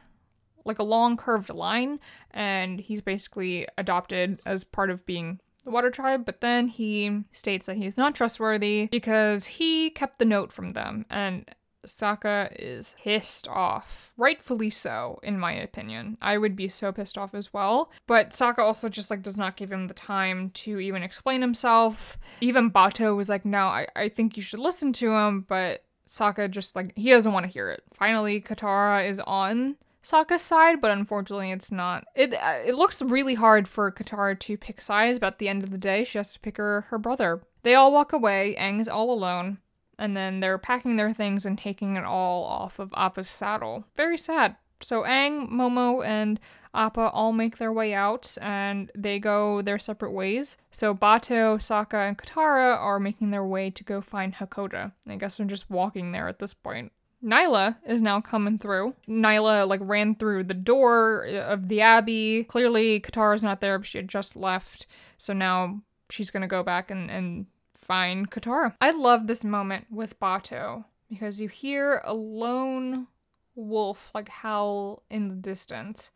[0.66, 2.00] like a long curved line,
[2.32, 7.66] and he's basically adopted as part of being the Water Tribe, but then he states
[7.66, 11.06] that he's not trustworthy because he kept the note from them.
[11.10, 11.50] And
[11.86, 14.12] Sokka is pissed off.
[14.18, 16.18] Rightfully so, in my opinion.
[16.22, 17.92] I would be so pissed off as well.
[18.08, 22.18] But Sokka also just like does not give him the time to even explain himself.
[22.42, 26.50] Even Bato was like, no, I, I think you should listen to him, but Sokka
[26.50, 27.84] just like he doesn't want to hear it.
[27.94, 32.06] Finally, Katara is on Sokka's side, but unfortunately it's not.
[32.16, 35.64] It uh, it looks really hard for Katara to pick sides, but at the end
[35.64, 37.42] of the day, she has to pick her, her brother.
[37.64, 39.60] They all walk away, Aang's all alone
[40.00, 43.86] and then they're packing their things and taking it all off of Appa's saddle.
[43.96, 44.56] Very sad.
[44.82, 46.40] So Aang, Momo, and
[46.74, 50.58] Appa all make their way out and they go their separate ways.
[50.72, 54.94] So Bato, Sokka, and Katara are making their way to go find Hakoda.
[55.08, 56.92] I guess they're just walking there at this point.
[57.24, 58.96] Nyla is now coming through.
[59.08, 62.46] Nyla like ran through the door of the abbey.
[62.46, 64.88] Clearly Katara's not there, but she had just left.
[65.18, 67.46] So now she's gonna go back and, and
[67.90, 68.76] find Katara.
[68.80, 73.08] I love this moment with Bato because you hear a lone
[73.56, 76.12] wolf like howl in the distance.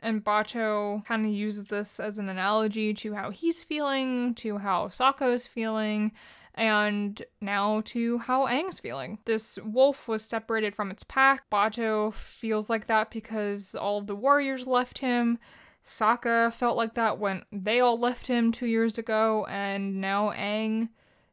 [0.00, 4.86] And Bato kind of uses this as an analogy to how he's feeling, to how
[4.88, 6.12] Sokka is feeling,
[6.54, 9.18] and now to how Aang's feeling.
[9.26, 11.50] This wolf was separated from its pack.
[11.50, 15.38] Bato feels like that because all the warriors left him.
[15.84, 20.88] Sokka felt like that when they all left him two years ago, and now Aang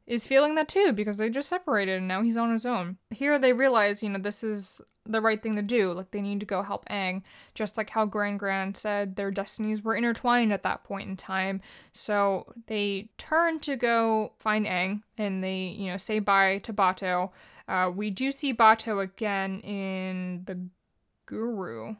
[0.07, 2.97] is feeling that too because they just separated and now he's on his own.
[3.09, 5.91] Here they realize, you know, this is the right thing to do.
[5.91, 9.83] Like they need to go help Aang, just like how Grand Grand said their destinies
[9.83, 11.61] were intertwined at that point in time.
[11.93, 17.31] So they turn to go find Aang and they, you know, say bye to Bato.
[17.67, 20.59] Uh, we do see Bato again in the
[21.25, 21.95] Guru,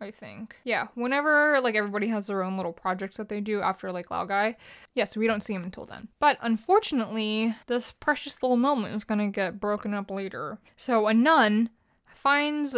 [0.00, 0.56] I think.
[0.64, 4.56] Yeah, whenever like everybody has their own little projects that they do after like Laogai.
[4.94, 6.08] Yeah, so we don't see him until then.
[6.20, 10.58] But unfortunately, this precious little moment is gonna get broken up later.
[10.76, 11.70] So a nun
[12.06, 12.76] finds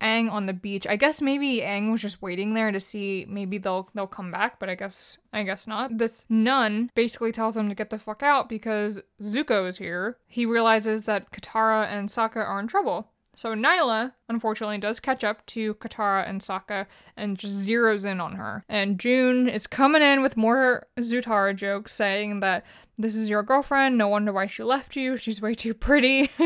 [0.00, 0.86] Aang on the beach.
[0.86, 4.60] I guess maybe Aang was just waiting there to see maybe they'll they'll come back,
[4.60, 5.98] but I guess I guess not.
[5.98, 10.18] This nun basically tells them to get the fuck out because Zuko is here.
[10.26, 13.08] He realizes that Katara and Sokka are in trouble.
[13.38, 16.86] So Nyla, unfortunately, does catch up to Katara and Sokka
[17.16, 18.64] and just zeroes in on her.
[18.68, 22.66] And June is coming in with more Zutara jokes, saying that
[22.96, 26.32] this is your girlfriend, no wonder why she left you, she's way too pretty.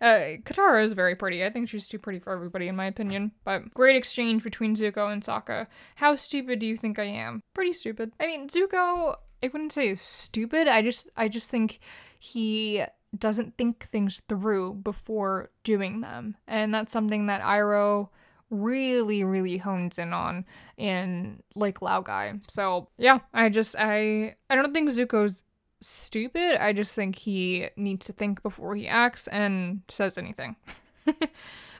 [0.00, 1.44] uh, Katara is very pretty.
[1.44, 3.32] I think she's too pretty for everybody, in my opinion.
[3.44, 5.66] But great exchange between Zuko and Sokka.
[5.96, 7.42] How stupid do you think I am?
[7.52, 8.12] Pretty stupid.
[8.18, 10.66] I mean, Zuko, I wouldn't say stupid.
[10.66, 11.78] I just, I just think
[12.18, 12.84] he
[13.16, 16.36] doesn't think things through before doing them.
[16.46, 18.08] And that's something that Iroh
[18.50, 20.44] really, really hones in on
[20.76, 22.40] in Lake Laogai.
[22.50, 25.42] So yeah, I just I I don't think Zuko's
[25.80, 26.62] stupid.
[26.62, 30.56] I just think he needs to think before he acts and says anything.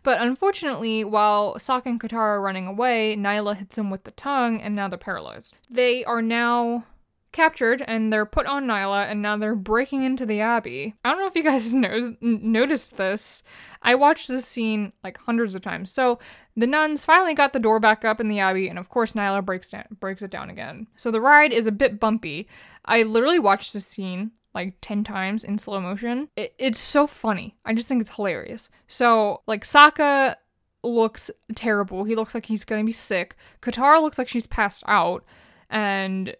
[0.02, 4.60] but unfortunately, while Sokka and Katara are running away, Nyla hits him with the tongue
[4.60, 5.54] and now they're paralyzed.
[5.68, 6.84] They are now
[7.32, 10.94] captured and they're put on Nyla and now they're breaking into the abbey.
[11.04, 11.72] I don't know if you guys
[12.20, 13.42] noticed this.
[13.82, 15.90] I watched this scene like hundreds of times.
[15.90, 16.18] So
[16.56, 19.44] the nuns finally got the door back up in the abbey and of course Nyla
[19.44, 20.86] breaks down, breaks it down again.
[20.96, 22.48] So the ride is a bit bumpy.
[22.84, 26.28] I literally watched this scene like 10 times in slow motion.
[26.36, 27.56] It, it's so funny.
[27.64, 28.70] I just think it's hilarious.
[28.88, 30.36] So like Sokka
[30.82, 32.04] looks terrible.
[32.04, 33.36] He looks like he's going to be sick.
[33.62, 35.24] Katara looks like she's passed out
[35.68, 36.34] and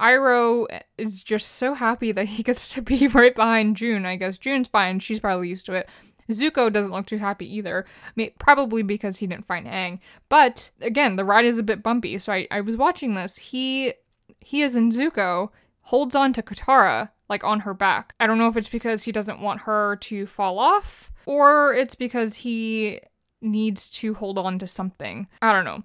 [0.00, 0.66] Iroh
[0.98, 4.06] is just so happy that he gets to be right behind June.
[4.06, 4.98] I guess June's fine.
[4.98, 5.88] She's probably used to it.
[6.30, 9.98] Zuko doesn't look too happy either, I mean, probably because he didn't find Aang.
[10.30, 12.18] But again, the ride is a bit bumpy.
[12.18, 13.36] So I, I was watching this.
[13.36, 13.92] He
[14.40, 15.50] he is in Zuko,
[15.82, 18.14] holds on to Katara like on her back.
[18.20, 21.94] I don't know if it's because he doesn't want her to fall off or it's
[21.94, 23.00] because he
[23.40, 25.26] needs to hold on to something.
[25.40, 25.82] I don't know.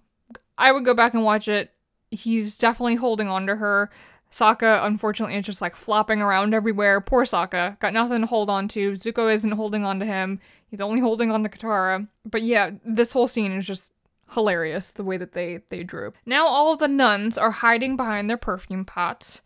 [0.58, 1.74] I would go back and watch it
[2.12, 3.90] he's definitely holding on to her.
[4.32, 7.02] Sokka, unfortunately, is just like flopping around everywhere.
[7.02, 7.80] Poor Sokka.
[7.80, 8.92] Got nothing to hold on to.
[8.92, 10.40] Zuko isn't holding on to him.
[10.68, 12.08] He's only holding on to Katara.
[12.26, 13.92] But yeah, this whole scene is just
[14.32, 16.14] hilarious the way that they they drew.
[16.26, 19.42] Now all of the nuns are hiding behind their perfume pots,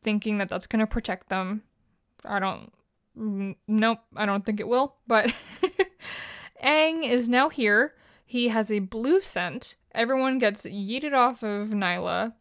[0.00, 1.62] thinking that that's going to protect them.
[2.24, 2.72] I don't
[3.66, 5.34] nope, I don't think it will, but
[6.64, 7.94] Aang is now here.
[8.30, 12.32] He has a blue scent Everyone gets yeeted off of Nyla,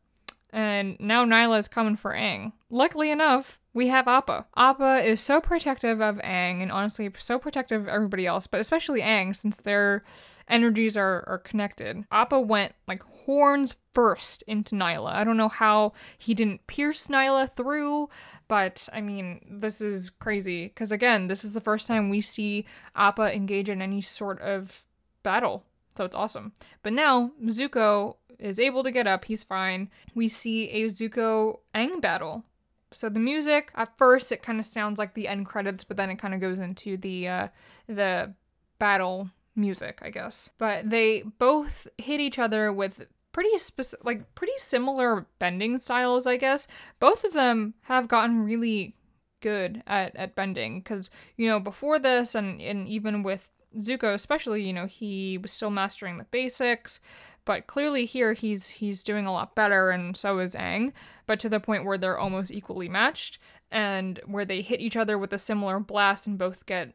[0.51, 2.51] and now Nyla is coming for Aang.
[2.69, 4.45] Luckily enough, we have Appa.
[4.55, 9.01] Appa is so protective of Aang, and honestly, so protective of everybody else, but especially
[9.01, 10.03] Aang, since their
[10.47, 12.05] energies are, are connected.
[12.11, 15.13] Appa went like horns first into Nyla.
[15.13, 18.09] I don't know how he didn't pierce Nyla through,
[18.47, 20.67] but I mean, this is crazy.
[20.67, 22.65] Because again, this is the first time we see
[22.95, 24.85] Appa engage in any sort of
[25.23, 25.63] battle.
[25.97, 26.53] So it's awesome.
[26.83, 29.25] But now Zuko is able to get up.
[29.25, 29.89] He's fine.
[30.13, 32.43] We see a Zuko Aang battle.
[32.93, 36.09] So the music at first it kind of sounds like the end credits, but then
[36.09, 37.47] it kind of goes into the uh,
[37.87, 38.33] the
[38.79, 40.51] battle music, I guess.
[40.57, 46.37] But they both hit each other with pretty specific, like pretty similar bending styles, I
[46.37, 46.67] guess.
[46.99, 48.95] Both of them have gotten really
[49.41, 53.49] good at at bending because you know before this and and even with
[53.79, 56.99] Zuko especially, you know, he was still mastering the basics,
[57.45, 60.91] but clearly here he's he's doing a lot better and so is Aang,
[61.25, 63.39] but to the point where they're almost equally matched
[63.71, 66.93] and where they hit each other with a similar blast and both get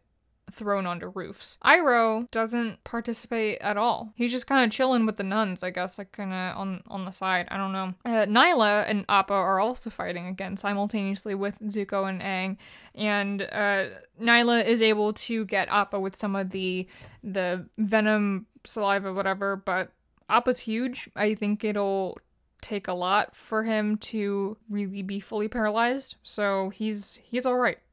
[0.52, 1.58] thrown onto roofs.
[1.64, 4.12] Iroh doesn't participate at all.
[4.14, 7.04] He's just kind of chilling with the nuns, I guess, like kind of on on
[7.04, 7.48] the side.
[7.50, 7.94] I don't know.
[8.04, 12.56] Uh, Nyla and Appa are also fighting again simultaneously with Zuko and Aang,
[12.94, 13.86] and uh,
[14.20, 16.86] Nyla is able to get Appa with some of the
[17.22, 19.56] the venom saliva, whatever.
[19.56, 19.92] But
[20.28, 21.08] Appa's huge.
[21.16, 22.18] I think it'll
[22.62, 26.16] take a lot for him to really be fully paralyzed.
[26.22, 27.78] So he's he's all right.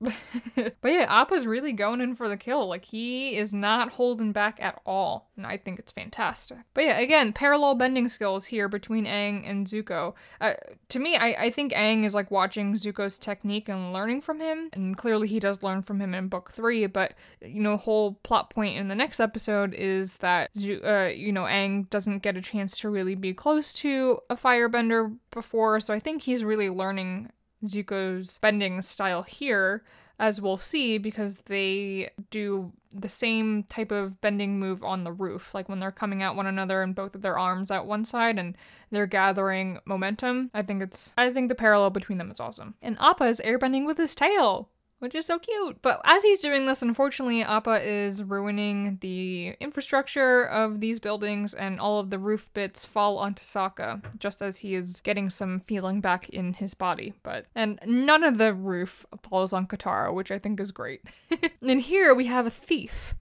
[0.55, 2.67] but yeah, Appa's really going in for the kill.
[2.67, 6.59] Like he is not holding back at all, and I think it's fantastic.
[6.73, 10.13] But yeah, again, parallel bending skills here between Aang and Zuko.
[10.39, 10.53] Uh,
[10.89, 14.69] to me, I I think Aang is like watching Zuko's technique and learning from him,
[14.73, 16.85] and clearly he does learn from him in book three.
[16.85, 20.51] But you know, whole plot point in the next episode is that
[20.83, 24.58] uh, you know Aang doesn't get a chance to really be close to a fire
[24.59, 27.31] firebender before, so I think he's really learning
[27.65, 29.83] Zuko's bending style here,
[30.17, 35.53] as we'll see, because they do the same type of bending move on the roof,
[35.53, 38.39] like when they're coming at one another and both of their arms at one side
[38.39, 38.57] and
[38.91, 40.49] they're gathering momentum.
[40.53, 42.75] I think it's I think the parallel between them is awesome.
[42.81, 44.69] And Appa is airbending with his tail
[44.99, 45.81] which is so cute.
[45.81, 51.79] But as he's doing this, unfortunately, Appa is ruining the infrastructure of these buildings, and
[51.79, 56.01] all of the roof bits fall onto Sokka just as he is getting some feeling
[56.01, 57.13] back in his body.
[57.23, 61.01] But and none of the roof falls on Katara, which I think is great.
[61.61, 63.15] and here we have a thief.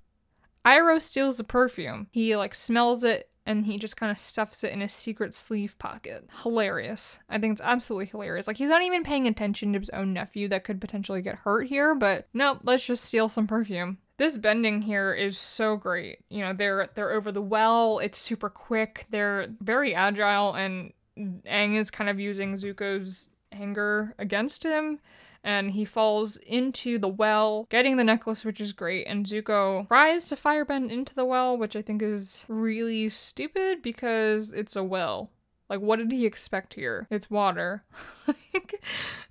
[0.64, 2.08] Iroh steals the perfume.
[2.10, 5.76] He like smells it and he just kind of stuffs it in his secret sleeve
[5.78, 6.28] pocket.
[6.42, 7.18] Hilarious.
[7.30, 8.46] I think it's absolutely hilarious.
[8.46, 11.66] Like he's not even paying attention to his own nephew that could potentially get hurt
[11.66, 13.96] here, but nope, let's just steal some perfume.
[14.18, 16.18] This bending here is so great.
[16.28, 21.78] You know, they're they're over the well, it's super quick, they're very agile and Aang
[21.78, 25.00] is kind of using Zuko's anger against him
[25.48, 29.06] and he falls into the well, getting the necklace, which is great.
[29.06, 34.52] And Zuko tries to firebend into the well, which I think is really stupid because
[34.52, 35.30] it's a well.
[35.70, 37.06] Like, what did he expect here?
[37.10, 37.82] It's water.
[38.26, 38.74] like,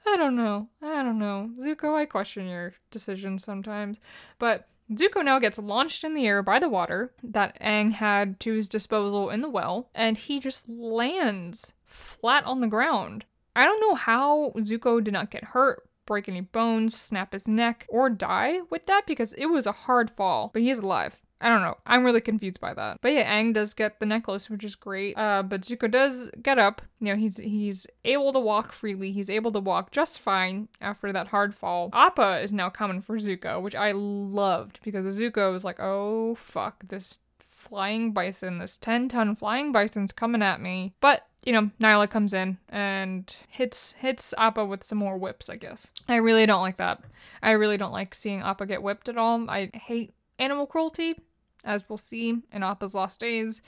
[0.07, 0.69] I don't know.
[0.81, 1.51] I don't know.
[1.59, 3.99] Zuko, I question your decisions sometimes.
[4.39, 8.53] But Zuko now gets launched in the air by the water that Aang had to
[8.53, 13.25] his disposal in the well, and he just lands flat on the ground.
[13.55, 17.85] I don't know how Zuko did not get hurt, break any bones, snap his neck,
[17.89, 21.19] or die with that because it was a hard fall, but he's alive.
[21.39, 21.77] I don't know.
[21.85, 22.97] I'm really confused by that.
[23.01, 25.15] But yeah, Aang does get the necklace, which is great.
[25.15, 26.81] Uh, but Zuko does get up.
[26.99, 29.11] You know, he's he's able to walk freely.
[29.11, 31.91] He's able to walk just fine after that hard fall.
[31.93, 36.87] Appa is now coming for Zuko, which I loved because Zuko was like, "Oh fuck,
[36.87, 37.19] this
[37.57, 40.93] flying bison, this 10 ton flying bison's coming at me.
[41.01, 45.55] But, you know, Nyla comes in and hits hits Appa with some more whips, I
[45.55, 45.91] guess.
[46.07, 47.01] I really don't like that.
[47.41, 49.49] I really don't like seeing Appa get whipped at all.
[49.49, 51.15] I hate animal cruelty,
[51.63, 53.63] as we'll see in Appa's Lost Days.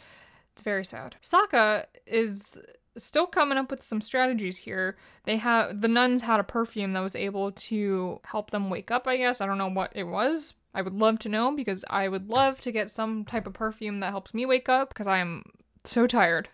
[0.53, 1.15] It's very sad.
[1.23, 2.61] Sokka is
[2.95, 4.97] still coming up with some strategies here.
[5.23, 9.07] They have the nuns had a perfume that was able to help them wake up,
[9.07, 9.41] I guess.
[9.41, 12.61] I don't know what it was, I would love to know because I would love
[12.61, 15.43] to get some type of perfume that helps me wake up because I am
[15.83, 16.49] so tired.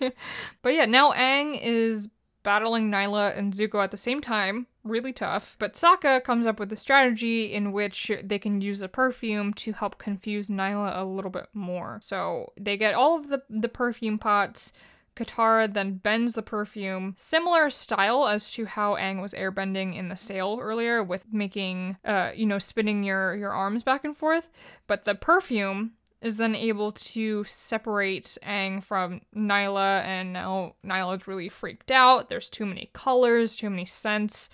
[0.62, 2.08] but yeah, now Aang is
[2.42, 4.66] battling Nyla and Zuko at the same time.
[4.84, 5.54] Really tough.
[5.58, 9.72] But Sokka comes up with a strategy in which they can use the perfume to
[9.72, 11.98] help confuse Nyla a little bit more.
[12.02, 14.72] So they get all of the, the perfume pots
[15.14, 20.16] Katara then bends the perfume, similar style as to how Aang was airbending in the
[20.16, 24.48] sail earlier with making, uh, you know, spinning your, your arms back and forth.
[24.86, 25.92] But the perfume
[26.22, 32.28] is then able to separate Aang from Nyla, and now Nyla's really freaked out.
[32.28, 34.48] There's too many colors, too many scents,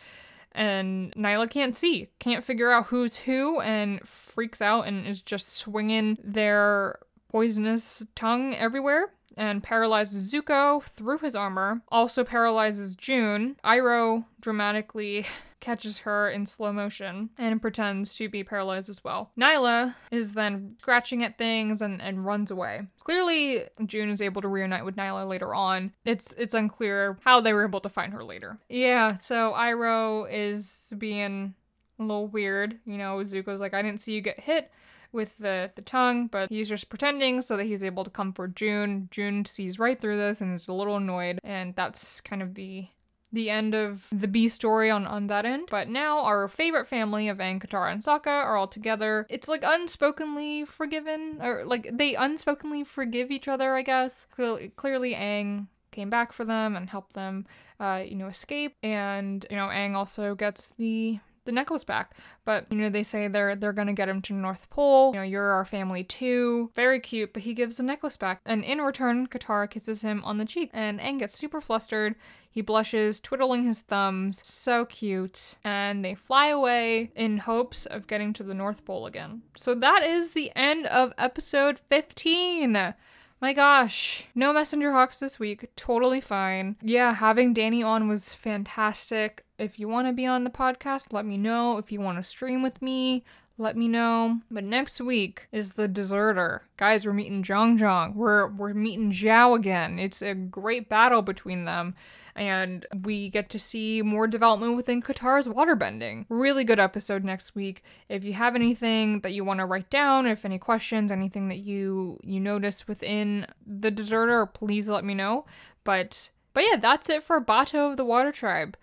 [0.52, 5.50] and Nyla can't see, can't figure out who's who, and freaks out and is just
[5.50, 6.98] swinging their
[7.28, 13.56] poisonous tongue everywhere and paralyzes Zuko through his armor, also paralyzes June.
[13.64, 15.24] Iroh dramatically
[15.60, 19.30] catches her in slow motion and pretends to be paralyzed as well.
[19.38, 22.82] Nyla is then scratching at things and, and runs away.
[23.04, 25.92] Clearly, June is able to reunite with Nyla later on.
[26.04, 28.58] It's it's unclear how they were able to find her later.
[28.68, 31.54] Yeah, so Iroh is being
[31.98, 32.78] a little weird.
[32.84, 34.70] You know, Zuko's like, I didn't see you get hit
[35.12, 39.08] with the, the tongue, but he's just pretending so that he's able to comfort June.
[39.10, 42.88] June sees right through this and is a little annoyed, and that's kind of the
[43.30, 45.68] the end of the B story on, on that end.
[45.70, 49.26] But now our favorite family of Aang, Katara, and Sokka are all together.
[49.28, 54.26] It's like unspokenly forgiven, or like they unspokenly forgive each other, I guess.
[54.30, 57.46] Clearly, clearly Aang came back for them and helped them,
[57.80, 58.76] uh, you know, escape.
[58.82, 61.18] And, you know, Aang also gets the
[61.48, 62.14] the necklace back.
[62.44, 65.12] But you know, they say they're they're gonna get him to North Pole.
[65.14, 66.70] You know, you're our family too.
[66.74, 68.42] Very cute, but he gives the necklace back.
[68.44, 72.16] And in return, Katara kisses him on the cheek, and Aang gets super flustered.
[72.50, 74.46] He blushes, twiddling his thumbs.
[74.46, 75.56] So cute.
[75.64, 79.42] And they fly away in hopes of getting to the North Pole again.
[79.56, 82.94] So that is the end of episode 15.
[83.40, 85.70] My gosh, no messenger hawks this week.
[85.76, 86.76] Totally fine.
[86.82, 89.44] Yeah, having Danny on was fantastic.
[89.58, 91.78] If you want to be on the podcast, let me know.
[91.78, 93.24] If you want to stream with me,
[93.58, 94.40] let me know.
[94.50, 96.62] But next week is the deserter.
[96.76, 98.14] Guys, we're meeting Jeong Jeong.
[98.14, 99.98] We're we're meeting Zhao again.
[99.98, 101.94] It's a great battle between them.
[102.36, 106.24] And we get to see more development within Katara's waterbending.
[106.28, 107.82] Really good episode next week.
[108.08, 111.58] If you have anything that you want to write down, if any questions, anything that
[111.58, 115.46] you you notice within the deserter, please let me know.
[115.82, 118.76] But but yeah, that's it for Bato of the Water Tribe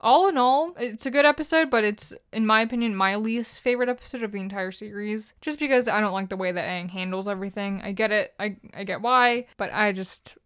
[0.00, 3.88] all in all, it's a good episode, but it's, in my opinion, my least favorite
[3.88, 5.34] episode of the entire series.
[5.40, 7.82] Just because I don't like the way that Aang handles everything.
[7.84, 10.38] I get it, I, I get why, but I just,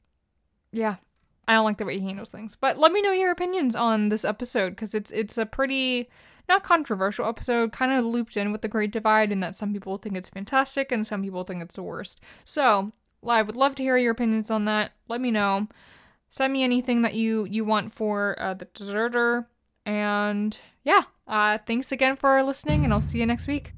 [0.72, 0.96] yeah,
[1.46, 2.56] I don't like the way he handles things.
[2.56, 6.08] But let me know your opinions on this episode, because it's it's a pretty
[6.48, 9.98] not controversial episode, kind of looped in with the Great Divide, and that some people
[9.98, 12.20] think it's fantastic and some people think it's the worst.
[12.44, 12.92] So
[13.26, 14.92] I would love to hear your opinions on that.
[15.08, 15.68] Let me know
[16.34, 19.48] send me anything that you you want for uh, the deserter.
[19.86, 23.72] And yeah uh, thanks again for listening and i'll see you next week.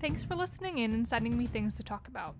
[0.00, 2.34] Thanks for listening in and sending me things to talk about.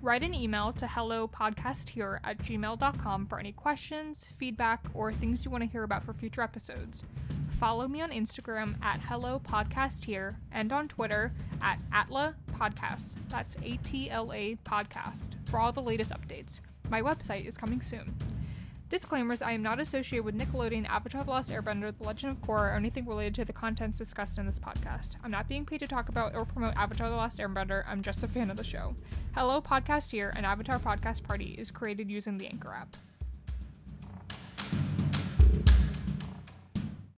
[0.00, 5.64] Write an email to hellopodcasthere at gmail.com for any questions feedback or things you want
[5.64, 7.04] to hear about for future episodes
[7.58, 13.56] follow me on instagram at hello podcast here and on twitter at atla podcast that's
[13.64, 18.14] a-t-l-a podcast for all the latest updates my website is coming soon
[18.90, 22.72] Disclaimers I am not associated with Nickelodeon, Avatar The Last Airbender, The Legend of Korra,
[22.72, 25.16] or anything related to the contents discussed in this podcast.
[25.22, 28.22] I'm not being paid to talk about or promote Avatar The Last Airbender, I'm just
[28.22, 28.96] a fan of the show.
[29.34, 32.96] Hello Podcast here, an Avatar podcast party, is created using the Anchor app.